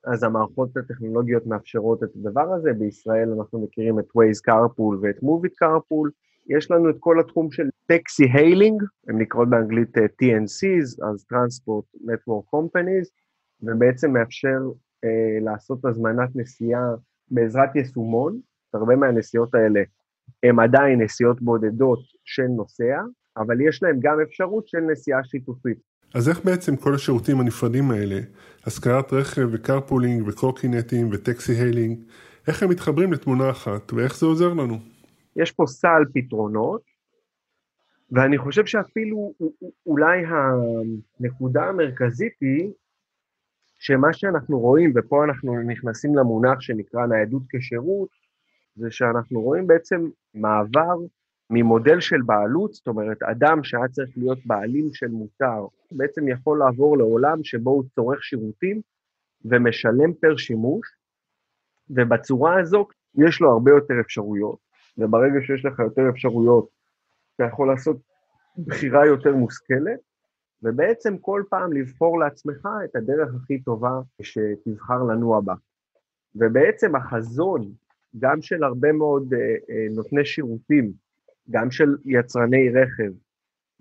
אז 0.04 0.22
המערכות 0.22 0.76
הטכנולוגיות 0.76 1.46
מאפשרות 1.46 2.02
את 2.02 2.08
הדבר 2.16 2.52
הזה, 2.54 2.72
בישראל 2.72 3.28
אנחנו 3.38 3.64
מכירים 3.64 3.98
את 3.98 4.04
Waze 4.04 4.50
carpool 4.50 4.96
ואת 5.00 5.16
Move 5.16 5.46
it 5.46 5.64
carpool, 5.64 6.10
יש 6.46 6.70
לנו 6.70 6.90
את 6.90 6.96
כל 7.00 7.20
התחום 7.20 7.50
של 7.50 7.68
טקסי 7.86 8.24
היילינג, 8.32 8.82
הם 9.08 9.18
נקראות 9.18 9.50
באנגלית 9.50 9.98
TNCs, 9.98 11.06
אז 11.08 11.26
Transport 11.32 11.98
Network 12.04 12.56
Companies, 12.56 13.08
ובעצם 13.62 14.12
מאפשר 14.12 14.58
אה, 14.58 14.87
לעשות 15.40 15.84
הזמנת 15.84 16.28
נסיעה 16.34 16.94
בעזרת 17.30 17.76
יישומון, 17.76 18.40
הרבה 18.74 18.96
מהנסיעות 18.96 19.54
האלה 19.54 19.82
הן 20.42 20.60
עדיין 20.60 21.00
נסיעות 21.02 21.42
בודדות 21.42 21.98
של 22.24 22.46
נוסע, 22.46 23.00
אבל 23.36 23.60
יש 23.60 23.82
להם 23.82 23.96
גם 24.00 24.20
אפשרות 24.20 24.68
של 24.68 24.80
נסיעה 24.80 25.24
שיתופית. 25.24 25.78
אז 26.14 26.28
איך 26.28 26.44
בעצם 26.44 26.76
כל 26.76 26.94
השירותים 26.94 27.40
הנפרדים 27.40 27.90
האלה, 27.90 28.20
השכרת 28.66 29.12
רכב 29.12 29.48
ו 29.52 29.59
carpooling 29.59 30.28
וקורקינטים 30.28 31.08
ו 31.12 31.20
taxi 31.20 31.52
hailing, 31.52 31.98
איך 32.48 32.62
הם 32.62 32.70
מתחברים 32.70 33.12
לתמונה 33.12 33.50
אחת 33.50 33.92
ואיך 33.92 34.18
זה 34.18 34.26
עוזר 34.26 34.54
לנו? 34.54 34.78
יש 35.36 35.52
פה 35.52 35.64
סל 35.66 36.02
פתרונות, 36.14 36.82
ואני 38.12 38.38
חושב 38.38 38.66
שאפילו 38.66 39.32
אולי 39.86 40.22
הנקודה 40.26 41.64
המרכזית 41.64 42.32
היא 42.40 42.72
שמה 43.78 44.12
שאנחנו 44.12 44.58
רואים, 44.58 44.92
ופה 44.96 45.24
אנחנו 45.24 45.62
נכנסים 45.62 46.16
למונח 46.16 46.60
שנקרא 46.60 47.06
ניידות 47.06 47.42
כשירות, 47.48 48.08
זה 48.76 48.90
שאנחנו 48.90 49.40
רואים 49.40 49.66
בעצם 49.66 50.08
מעבר 50.34 50.96
ממודל 51.50 52.00
של 52.00 52.22
בעלות, 52.26 52.72
זאת 52.72 52.86
אומרת, 52.86 53.22
אדם 53.22 53.64
שהיה 53.64 53.88
צריך 53.88 54.10
להיות 54.16 54.38
בעלים 54.46 54.88
של 54.92 55.08
מוצר, 55.08 55.66
בעצם 55.92 56.28
יכול 56.28 56.58
לעבור 56.58 56.98
לעולם 56.98 57.44
שבו 57.44 57.70
הוא 57.70 57.84
צורך 57.94 58.24
שירותים 58.24 58.80
ומשלם 59.44 60.12
פר 60.20 60.36
שימוש, 60.36 60.86
ובצורה 61.90 62.60
הזו 62.60 62.86
יש 63.14 63.40
לו 63.40 63.52
הרבה 63.52 63.70
יותר 63.70 63.94
אפשרויות, 64.00 64.58
וברגע 64.98 65.40
שיש 65.46 65.64
לך 65.64 65.78
יותר 65.78 66.08
אפשרויות, 66.08 66.68
אתה 67.36 67.44
יכול 67.44 67.68
לעשות 67.68 67.96
בחירה 68.58 69.06
יותר 69.06 69.34
מושכלת, 69.34 70.00
ובעצם 70.62 71.18
כל 71.18 71.42
פעם 71.48 71.72
לבחור 71.72 72.18
לעצמך 72.18 72.68
את 72.84 72.96
הדרך 72.96 73.28
הכי 73.34 73.60
טובה 73.60 74.00
שתבחר 74.22 75.02
לנוע 75.02 75.40
בה. 75.40 75.54
ובעצם 76.34 76.96
החזון, 76.96 77.72
גם 78.18 78.42
של 78.42 78.64
הרבה 78.64 78.92
מאוד 78.92 79.34
uh, 79.34 79.36
uh, 79.36 79.96
נותני 79.96 80.24
שירותים, 80.24 80.92
גם 81.50 81.70
של 81.70 81.96
יצרני 82.04 82.70
רכב, 82.70 83.12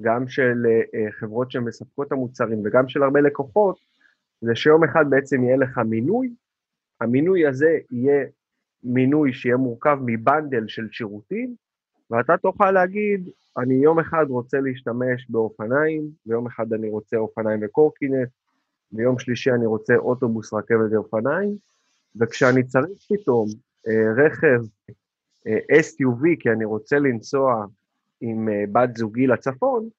גם 0.02 0.28
של 0.28 0.66
uh, 0.66 1.12
חברות 1.12 1.52
שמספקות 1.52 2.12
המוצרים 2.12 2.62
וגם 2.66 2.88
של 2.88 3.04
הרבה 3.04 3.22
לקוחות, 3.22 3.78
זה 4.42 4.56
שיום 4.56 4.84
אחד 4.84 5.06
בעצם 5.10 5.44
יהיה 5.44 5.58
לך 5.58 5.78
מינוי, 5.78 6.34
המינוי 7.02 7.48
הזה 7.48 7.78
יהיה 7.92 8.26
מינוי 8.84 9.34
שיהיה 9.34 9.58
מורכב 9.58 9.98
מבנדל 10.06 10.68
של 10.68 10.88
שירותים, 10.92 11.56
ואתה 12.12 12.38
תוכל 12.38 12.72
להגיד, 12.72 13.30
אני 13.58 13.74
יום 13.74 14.00
אחד 14.00 14.26
רוצה 14.30 14.60
להשתמש 14.60 15.30
באופניים, 15.30 16.10
ויום 16.26 16.48
אחד 16.48 16.74
אני 16.74 16.90
רוצה 16.90 17.18
אופניים 17.18 17.60
וקורקינט, 17.64 18.30
ויום 18.94 19.20
שלישי 19.20 19.52
אני 19.52 19.66
רוצה 19.66 19.96
אוטובוס, 19.96 20.54
רכבת 20.54 20.92
ואופניים, 20.92 21.58
וכשאני 22.16 22.64
צריך 22.64 23.00
פתאום 23.10 23.48
אה, 23.88 24.26
רכב 24.26 24.62
אה, 25.48 25.58
SUV, 25.80 26.24
כי 26.40 26.50
אני 26.50 26.66
רוצה 26.66 27.00
לנסוע 27.00 27.66
עם 28.22 28.50
אה, 28.50 28.64
בת 28.72 28.98
זוגי 28.98 29.28
לצפון, 29.28 29.90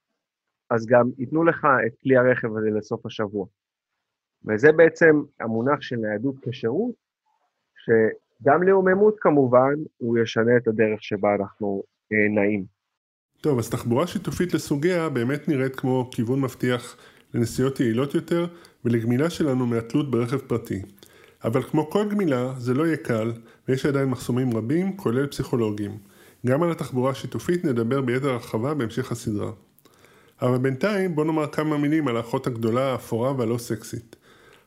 אז 0.70 0.86
גם 0.86 1.10
ייתנו 1.18 1.44
לך 1.44 1.66
את 1.86 1.92
כלי 2.02 2.16
הרכב 2.16 2.56
הזה 2.56 2.70
לסוף 2.70 3.06
השבוע. 3.06 3.46
וזה 4.44 4.72
בעצם 4.72 5.22
המונח 5.40 5.80
של 5.80 5.96
ניידות 5.96 6.34
כשירות, 6.42 6.94
שגם 7.76 8.62
לאוממות 8.62 9.14
כמובן, 9.20 9.74
הוא 9.98 10.18
ישנה 10.18 10.56
את 10.56 10.68
הדרך 10.68 11.02
שבה 11.02 11.34
אנחנו 11.34 11.82
נעים. 12.10 12.64
טוב, 13.40 13.58
אז 13.58 13.70
תחבורה 13.70 14.06
שיתופית 14.06 14.54
לסוגיה 14.54 15.08
באמת 15.08 15.48
נראית 15.48 15.76
כמו 15.76 16.10
כיוון 16.12 16.40
מבטיח 16.40 16.96
לנסיעות 17.34 17.80
יעילות 17.80 18.14
יותר 18.14 18.46
ולגמילה 18.84 19.30
שלנו 19.30 19.66
מהתלות 19.66 20.10
ברכב 20.10 20.38
פרטי. 20.38 20.82
אבל 21.44 21.62
כמו 21.62 21.90
כל 21.90 22.08
גמילה, 22.08 22.52
זה 22.58 22.74
לא 22.74 22.86
יהיה 22.86 22.96
קל, 22.96 23.32
ויש 23.68 23.86
עדיין 23.86 24.08
מחסומים 24.08 24.56
רבים, 24.56 24.96
כולל 24.96 25.26
פסיכולוגיים. 25.26 25.98
גם 26.46 26.62
על 26.62 26.70
התחבורה 26.70 27.10
השיתופית 27.10 27.64
נדבר 27.64 28.00
ביתר 28.00 28.30
הרחבה 28.30 28.74
בהמשך 28.74 29.12
הסדרה. 29.12 29.50
אבל 30.42 30.58
בינתיים 30.58 31.14
בוא 31.14 31.24
נאמר 31.24 31.46
כמה 31.46 31.78
מילים 31.78 32.08
על 32.08 32.16
האחות 32.16 32.46
הגדולה, 32.46 32.92
האפורה 32.92 33.32
והלא 33.38 33.58
סקסית. 33.58 34.16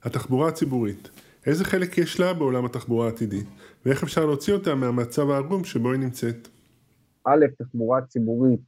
התחבורה 0.03 0.47
הציבורית. 0.47 1.09
איזה 1.45 1.65
חלק 1.65 1.97
יש 1.97 2.19
לה 2.19 2.33
בעולם 2.33 2.65
התחבורה 2.65 3.05
העתידית, 3.05 3.47
ואיך 3.85 4.03
אפשר 4.03 4.25
להוציא 4.25 4.53
אותה 4.53 4.75
מהמצב 4.75 5.29
העגום 5.29 5.63
שבו 5.63 5.91
היא 5.91 5.99
נמצאת? 5.99 6.47
א', 7.25 7.45
תחבורה 7.57 8.01
ציבורית 8.01 8.59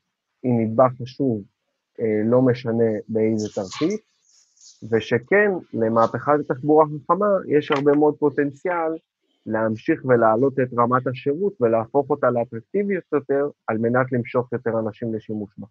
היא 0.44 0.54
נדבך 0.54 0.92
חשוב, 1.02 1.44
אה, 2.00 2.22
לא 2.26 2.42
משנה 2.42 2.92
באיזה 3.08 3.48
תרחיש, 3.56 4.00
ושכן, 4.92 5.52
למהפכת 5.74 6.32
התחבורה 6.40 6.86
החכמה 6.86 7.28
יש 7.48 7.72
הרבה 7.72 7.92
מאוד 7.96 8.16
פוטנציאל 8.20 8.92
להמשיך 9.46 10.06
ולהעלות 10.06 10.54
את 10.60 10.68
רמת 10.78 11.08
השירות 11.08 11.54
ולהפוך 11.62 12.10
אותה 12.10 12.30
לאטרקטיבית 12.30 13.04
יותר, 13.14 13.50
על 13.68 13.78
מנת 13.78 14.12
למשוך 14.12 14.54
יותר 14.54 14.80
אנשים 14.80 15.16
לשימוש 15.16 15.52
בה. 15.58 15.68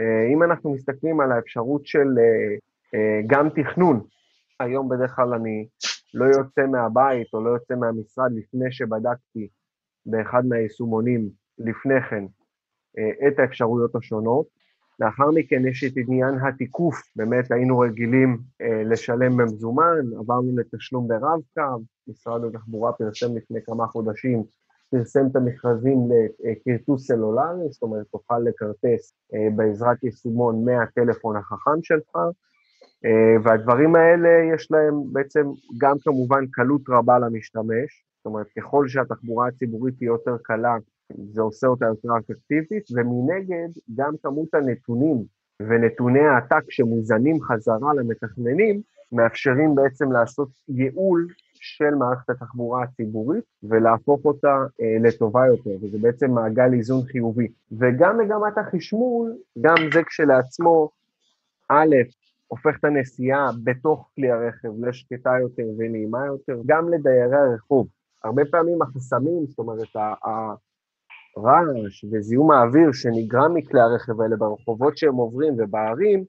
אה, 0.00 0.32
אם 0.32 0.42
אנחנו 0.42 0.74
מסתכלים 0.74 1.20
על 1.20 1.32
האפשרות 1.32 1.86
של 1.86 2.08
אה, 2.94 3.20
גם 3.26 3.48
תכנון, 3.48 4.00
היום 4.60 4.88
בדרך 4.88 5.16
כלל 5.16 5.34
אני 5.34 5.66
לא 6.14 6.24
יוצא 6.24 6.66
מהבית 6.66 7.34
או 7.34 7.44
לא 7.44 7.50
יוצא 7.50 7.74
מהמשרד 7.74 8.32
לפני 8.32 8.72
שבדקתי 8.72 9.48
באחד 10.06 10.46
מהיישומונים 10.46 11.28
לפני 11.58 12.02
כן 12.10 12.24
אה, 12.98 13.28
את 13.28 13.38
האפשרויות 13.38 13.96
השונות. 13.96 14.46
לאחר 15.00 15.30
מכן 15.30 15.66
יש 15.66 15.84
את 15.84 15.92
עניין 15.96 16.34
התיקוף, 16.34 16.96
באמת 17.16 17.52
היינו 17.52 17.78
רגילים 17.78 18.38
אה, 18.62 18.82
לשלם 18.84 19.36
במזומן, 19.36 20.00
עברנו 20.18 20.56
לתשלום 20.58 21.08
ברב-קו, 21.08 21.82
משרד 22.08 22.44
התחבורה 22.44 22.92
פרסם 22.92 23.36
לפני 23.36 23.58
כמה 23.66 23.86
חודשים, 23.86 24.42
פרסם 24.90 25.26
את 25.30 25.36
המכרזים 25.36 25.98
לכרטוס 26.44 27.06
סלולרי, 27.06 27.68
זאת 27.70 27.82
אומרת 27.82 28.06
תוכל 28.06 28.38
לכרטס 28.38 29.14
אה, 29.34 29.48
בעזרת 29.56 30.04
יישומון 30.04 30.64
מהטלפון 30.64 31.36
החכם 31.36 31.82
שלך, 31.82 32.16
והדברים 33.44 33.96
האלה 33.96 34.28
יש 34.54 34.70
להם 34.70 34.94
בעצם 35.12 35.44
גם 35.80 35.96
כמובן 36.04 36.46
קלות 36.46 36.82
רבה 36.88 37.18
למשתמש, 37.18 38.04
זאת 38.16 38.26
אומרת 38.26 38.46
ככל 38.58 38.88
שהתחבורה 38.88 39.48
הציבורית 39.48 39.94
היא 40.00 40.06
יותר 40.06 40.36
קלה 40.42 40.76
זה 41.16 41.40
עושה 41.40 41.66
אותה 41.66 41.86
יותר 41.86 42.08
אטרקטיבית, 42.18 42.84
ומנגד 42.94 43.68
גם 43.94 44.12
כמות 44.22 44.54
הנתונים 44.54 45.24
ונתוני 45.62 46.20
העתק 46.20 46.70
שמוזנים 46.70 47.42
חזרה 47.42 47.94
למתכננים, 47.94 48.80
מאפשרים 49.12 49.74
בעצם 49.74 50.12
לעשות 50.12 50.48
ייעול 50.68 51.26
של 51.54 51.94
מערכת 51.94 52.30
התחבורה 52.30 52.82
הציבורית 52.82 53.44
ולהפוך 53.62 54.24
אותה 54.24 54.56
אה, 54.80 54.96
לטובה 55.00 55.46
יותר, 55.46 55.76
וזה 55.82 55.98
בעצם 55.98 56.30
מעגל 56.30 56.72
איזון 56.72 57.02
חיובי. 57.02 57.48
וגם 57.72 58.18
מגמת 58.18 58.58
החשמול, 58.58 59.36
גם 59.60 59.76
זה 59.94 60.02
כשלעצמו, 60.02 60.90
א', 61.68 61.94
הופך 62.48 62.76
את 62.80 62.84
הנסיעה 62.84 63.50
בתוך 63.64 64.10
כלי 64.14 64.30
הרכב 64.30 64.84
לשקטה 64.84 65.30
יותר 65.40 65.66
ונעימה 65.78 66.26
יותר, 66.26 66.60
גם 66.66 66.88
לדיירי 66.88 67.36
הרחוב. 67.36 67.86
הרבה 68.24 68.42
פעמים 68.50 68.82
החסמים, 68.82 69.46
זאת 69.46 69.58
אומרת, 69.58 69.96
רעש 71.36 72.04
וזיהום 72.12 72.50
האוויר 72.50 72.92
שנגרם 72.92 73.54
מכלי 73.54 73.80
הרכב 73.80 74.20
האלה 74.20 74.36
ברחובות 74.36 74.96
שהם 74.98 75.14
עוברים 75.14 75.54
ובערים, 75.58 76.24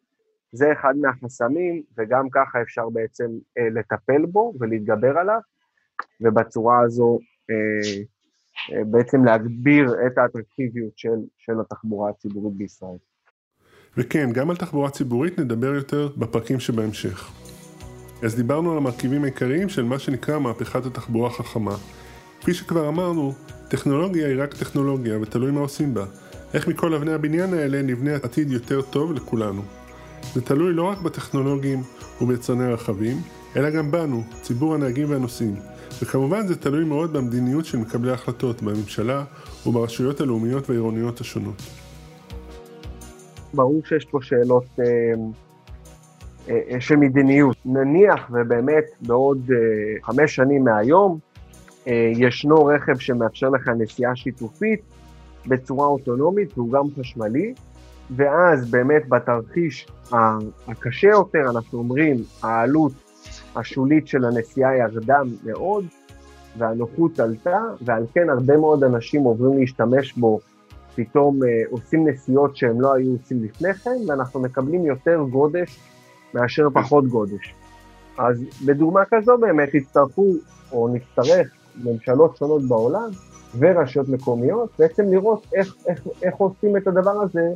זה 0.51 0.73
אחד 0.73 0.93
מהחסמים, 0.97 1.83
וגם 1.97 2.29
ככה 2.29 2.62
אפשר 2.62 2.89
בעצם 2.89 3.29
אה, 3.57 3.69
לטפל 3.69 4.25
בו 4.25 4.53
ולהתגבר 4.59 5.17
עליו, 5.17 5.39
ובצורה 6.21 6.79
הזו 6.85 7.19
אה, 7.49 8.03
אה, 8.71 8.83
בעצם 8.83 9.25
להגביר 9.25 9.95
את 10.07 10.17
האטרקטיביות 10.17 10.97
של, 10.97 11.19
של 11.38 11.53
התחבורה 11.62 12.09
הציבורית 12.09 12.53
בישראל. 12.53 12.97
וכן, 13.97 14.29
גם 14.33 14.49
על 14.49 14.55
תחבורה 14.55 14.89
ציבורית 14.89 15.39
נדבר 15.39 15.75
יותר 15.75 16.07
בפרקים 16.17 16.59
שבהמשך. 16.59 17.31
אז 18.23 18.35
דיברנו 18.35 18.71
על 18.71 18.77
המרכיבים 18.77 19.23
העיקריים 19.23 19.69
של 19.69 19.83
מה 19.83 19.99
שנקרא 19.99 20.39
מהפכת 20.39 20.85
התחבורה 20.85 21.27
החכמה. 21.27 21.75
כפי 22.41 22.54
שכבר 22.54 22.88
אמרנו, 22.88 23.34
טכנולוגיה 23.67 24.28
היא 24.28 24.43
רק 24.43 24.54
טכנולוגיה, 24.54 25.19
ותלוי 25.21 25.52
מה 25.52 25.60
עושים 25.60 25.93
בה. 25.93 26.06
איך 26.54 26.67
מכל 26.67 26.93
אבני 26.93 27.13
הבניין 27.13 27.54
האלה 27.54 27.82
נבנה 27.82 28.15
עתיד 28.15 28.52
יותר 28.52 28.82
טוב 28.82 29.13
לכולנו. 29.13 29.62
זה 30.34 30.41
תלוי 30.41 30.73
לא 30.73 30.84
רק 30.84 31.02
בטכנולוגים 31.02 31.84
וביצרני 32.21 32.63
הרכבים, 32.63 33.17
אלא 33.56 33.69
גם 33.69 33.91
בנו, 33.91 34.23
ציבור 34.41 34.75
הנהגים 34.75 35.10
והנוסעים. 35.12 35.56
וכמובן 36.02 36.47
זה 36.47 36.56
תלוי 36.56 36.86
מאוד 36.86 37.13
במדיניות 37.13 37.65
של 37.65 37.78
מקבלי 37.78 38.12
ההחלטות 38.12 38.62
בממשלה 38.62 39.23
וברשויות 39.65 40.21
הלאומיות 40.21 40.69
והעירוניות 40.69 41.21
השונות. 41.21 41.62
ברור 43.54 43.82
שיש 43.86 44.06
פה 44.06 44.19
שאלות 44.21 44.65
אה, 44.80 44.86
אה, 46.49 46.82
של 46.82 46.95
מדיניות. 46.95 47.58
נניח 47.65 48.30
ובאמת 48.32 48.84
בעוד 49.02 49.52
אה, 49.52 49.58
חמש 50.04 50.36
שנים 50.36 50.63
מהיום, 50.63 51.19
אה, 51.23 51.29
ישנו 52.15 52.65
רכב 52.65 52.98
שמאפשר 52.98 53.50
לך 53.50 53.68
נסיעה 53.68 54.15
שיתופית 54.15 54.82
בצורה 55.48 55.88
אוטונומית 55.88 56.58
והוא 56.58 56.72
גם 56.72 56.86
חשמלי, 57.00 57.54
ואז 58.15 58.72
באמת 58.72 59.10
בתרחיש 59.10 59.88
הקשה 60.68 61.08
יותר 61.08 61.50
אנחנו 61.50 61.80
אומרים 61.80 62.15
העלות 62.44 62.92
השולית 63.56 64.08
של 64.08 64.26
הנסיעה 64.26 64.78
ירדה 64.78 65.22
מאוד 65.44 65.86
והנוחות 66.58 67.20
עלתה, 67.20 67.60
ועל 67.82 68.06
כן 68.13 68.30
הרבה 68.30 68.58
מאוד 68.58 68.84
אנשים 68.84 69.22
עוברים 69.22 69.60
להשתמש 69.60 70.13
בו, 70.13 70.39
פתאום 70.96 71.44
אה, 71.44 71.50
עושים 71.70 72.08
נסיעות 72.08 72.58
שהם 72.58 72.82
לא 72.82 72.94
היו 72.94 73.12
עושים 73.12 73.44
לפני 73.44 73.74
כן, 73.74 73.98
ואנחנו 74.08 74.39
מקבלים 74.39 74.86
יותר 74.86 75.22
גודש 75.32 75.80
מאשר 76.34 76.68
פחות 76.74 77.08
גודש. 77.08 77.54
אז 78.18 78.44
בדוגמה 78.65 79.02
כזו 79.12 79.38
באמת 79.38 79.74
יצטרכו, 79.74 80.34
או 80.72 80.89
נצטרך, 80.94 81.48
ממשלות 81.84 82.38
שונות 82.38 82.63
בעולם 82.63 83.10
ורשויות 83.60 84.10
מקומיות, 84.10 84.70
בעצם 84.80 85.04
לראות 85.12 85.48
איך, 85.54 85.76
איך, 85.88 86.08
איך 86.24 86.36
עושים 86.36 86.78
את 86.78 86.88
הדבר 86.88 87.22
הזה 87.22 87.50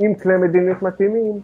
עם 0.00 0.14
כלי 0.14 0.36
מדיניות 0.36 0.82
מתאימים. 0.82 1.40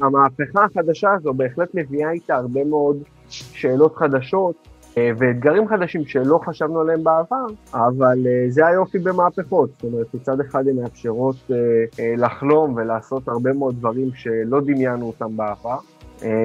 המהפכה 0.00 0.64
החדשה 0.64 1.12
הזו 1.12 1.34
בהחלט 1.34 1.68
מביאה 1.74 2.10
איתה 2.10 2.34
הרבה 2.34 2.64
מאוד 2.64 3.02
שאלות 3.28 3.96
חדשות 3.96 4.54
אה, 4.98 5.10
ואתגרים 5.18 5.68
חדשים 5.68 6.04
שלא 6.04 6.40
חשבנו 6.44 6.80
עליהם 6.80 7.04
בעבר, 7.04 7.46
אבל 7.74 8.26
אה, 8.26 8.44
זה 8.48 8.66
היופי 8.66 8.98
במהפכות, 8.98 9.70
זאת 9.70 9.92
אומרת 9.92 10.14
מצד 10.14 10.40
אחד 10.40 10.68
הן 10.68 10.76
מאפשרות 10.76 11.36
אה, 11.50 12.14
לחלום 12.16 12.74
ולעשות 12.76 13.28
הרבה 13.28 13.52
מאוד 13.52 13.74
דברים 13.78 14.10
שלא 14.14 14.60
דמיינו 14.60 15.06
אותם 15.06 15.36
בעבר, 15.36 15.78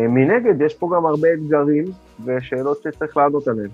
מנגד 0.10 0.62
יש 0.62 0.74
פה 0.74 0.90
גם 0.96 1.06
הרבה 1.06 1.28
אתגרים 1.34 1.86
ושאלות 2.26 2.78
שצריך 2.84 3.18
לענות 3.18 3.48
עליהן. 3.48 3.70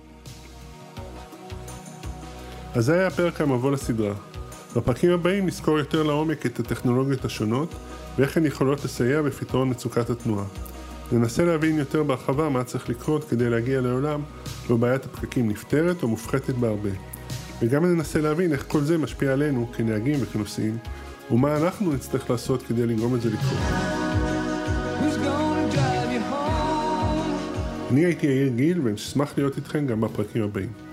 אז 2.76 2.86
זה 2.86 2.94
היה 2.94 3.08
הפרק 3.08 3.42
המבוא 3.42 3.72
לסדרה. 3.72 4.14
בפרקים 4.76 5.12
הבאים 5.12 5.46
נזכור 5.46 5.80
יותר 5.80 6.04
לעומק 6.04 6.46
את 6.46 6.60
הטכנולוגיות 6.60 7.26
השונות 7.26 7.76
ואיך 8.18 8.38
הן 8.38 8.46
יכולות 8.46 8.86
לסייע 8.86 9.22
בפתרון 9.22 9.70
מצוקת 9.70 10.10
התנועה. 10.10 10.46
ננסה 11.12 11.46
להבין 11.46 11.78
יותר 11.80 12.04
בהרחבה 12.04 12.50
מה 12.50 12.64
צריך 12.64 12.90
לקרות 12.90 13.24
כדי 13.24 13.50
להגיע 13.50 13.82
לעולם 13.82 14.22
בו 14.68 14.78
בעיית 14.78 15.06
הפקקים 15.06 15.50
נפתרת 15.50 16.04
או 16.04 16.08
מופחתת 16.08 16.54
בהרבה. 16.56 16.90
וגם 17.62 17.86
ננסה 17.86 18.22
להבין 18.22 18.52
איך 18.52 18.66
כל 18.68 18.82
זה 18.82 18.98
משפיע 18.98 19.34
עלינו 19.34 19.68
כנהגים 19.78 20.20
וכנוסעים, 20.22 20.78
ומה 21.32 21.58
אנחנו 21.58 21.94
נצטרך 21.94 22.30
לעשות 22.30 22.64
כדי 22.64 22.86
לגרום 22.86 23.16
את 23.16 23.22
זה 23.22 23.30
לקרות. 23.30 23.95
אני 27.96 28.06
הייתי 28.06 28.28
יאיר 28.28 28.48
גיל 28.56 28.82
ואשמח 28.84 29.38
להיות 29.38 29.58
איתכם 29.58 29.88
גם 29.88 30.02
בפרקים 30.02 30.44
הבאים. 30.44 30.85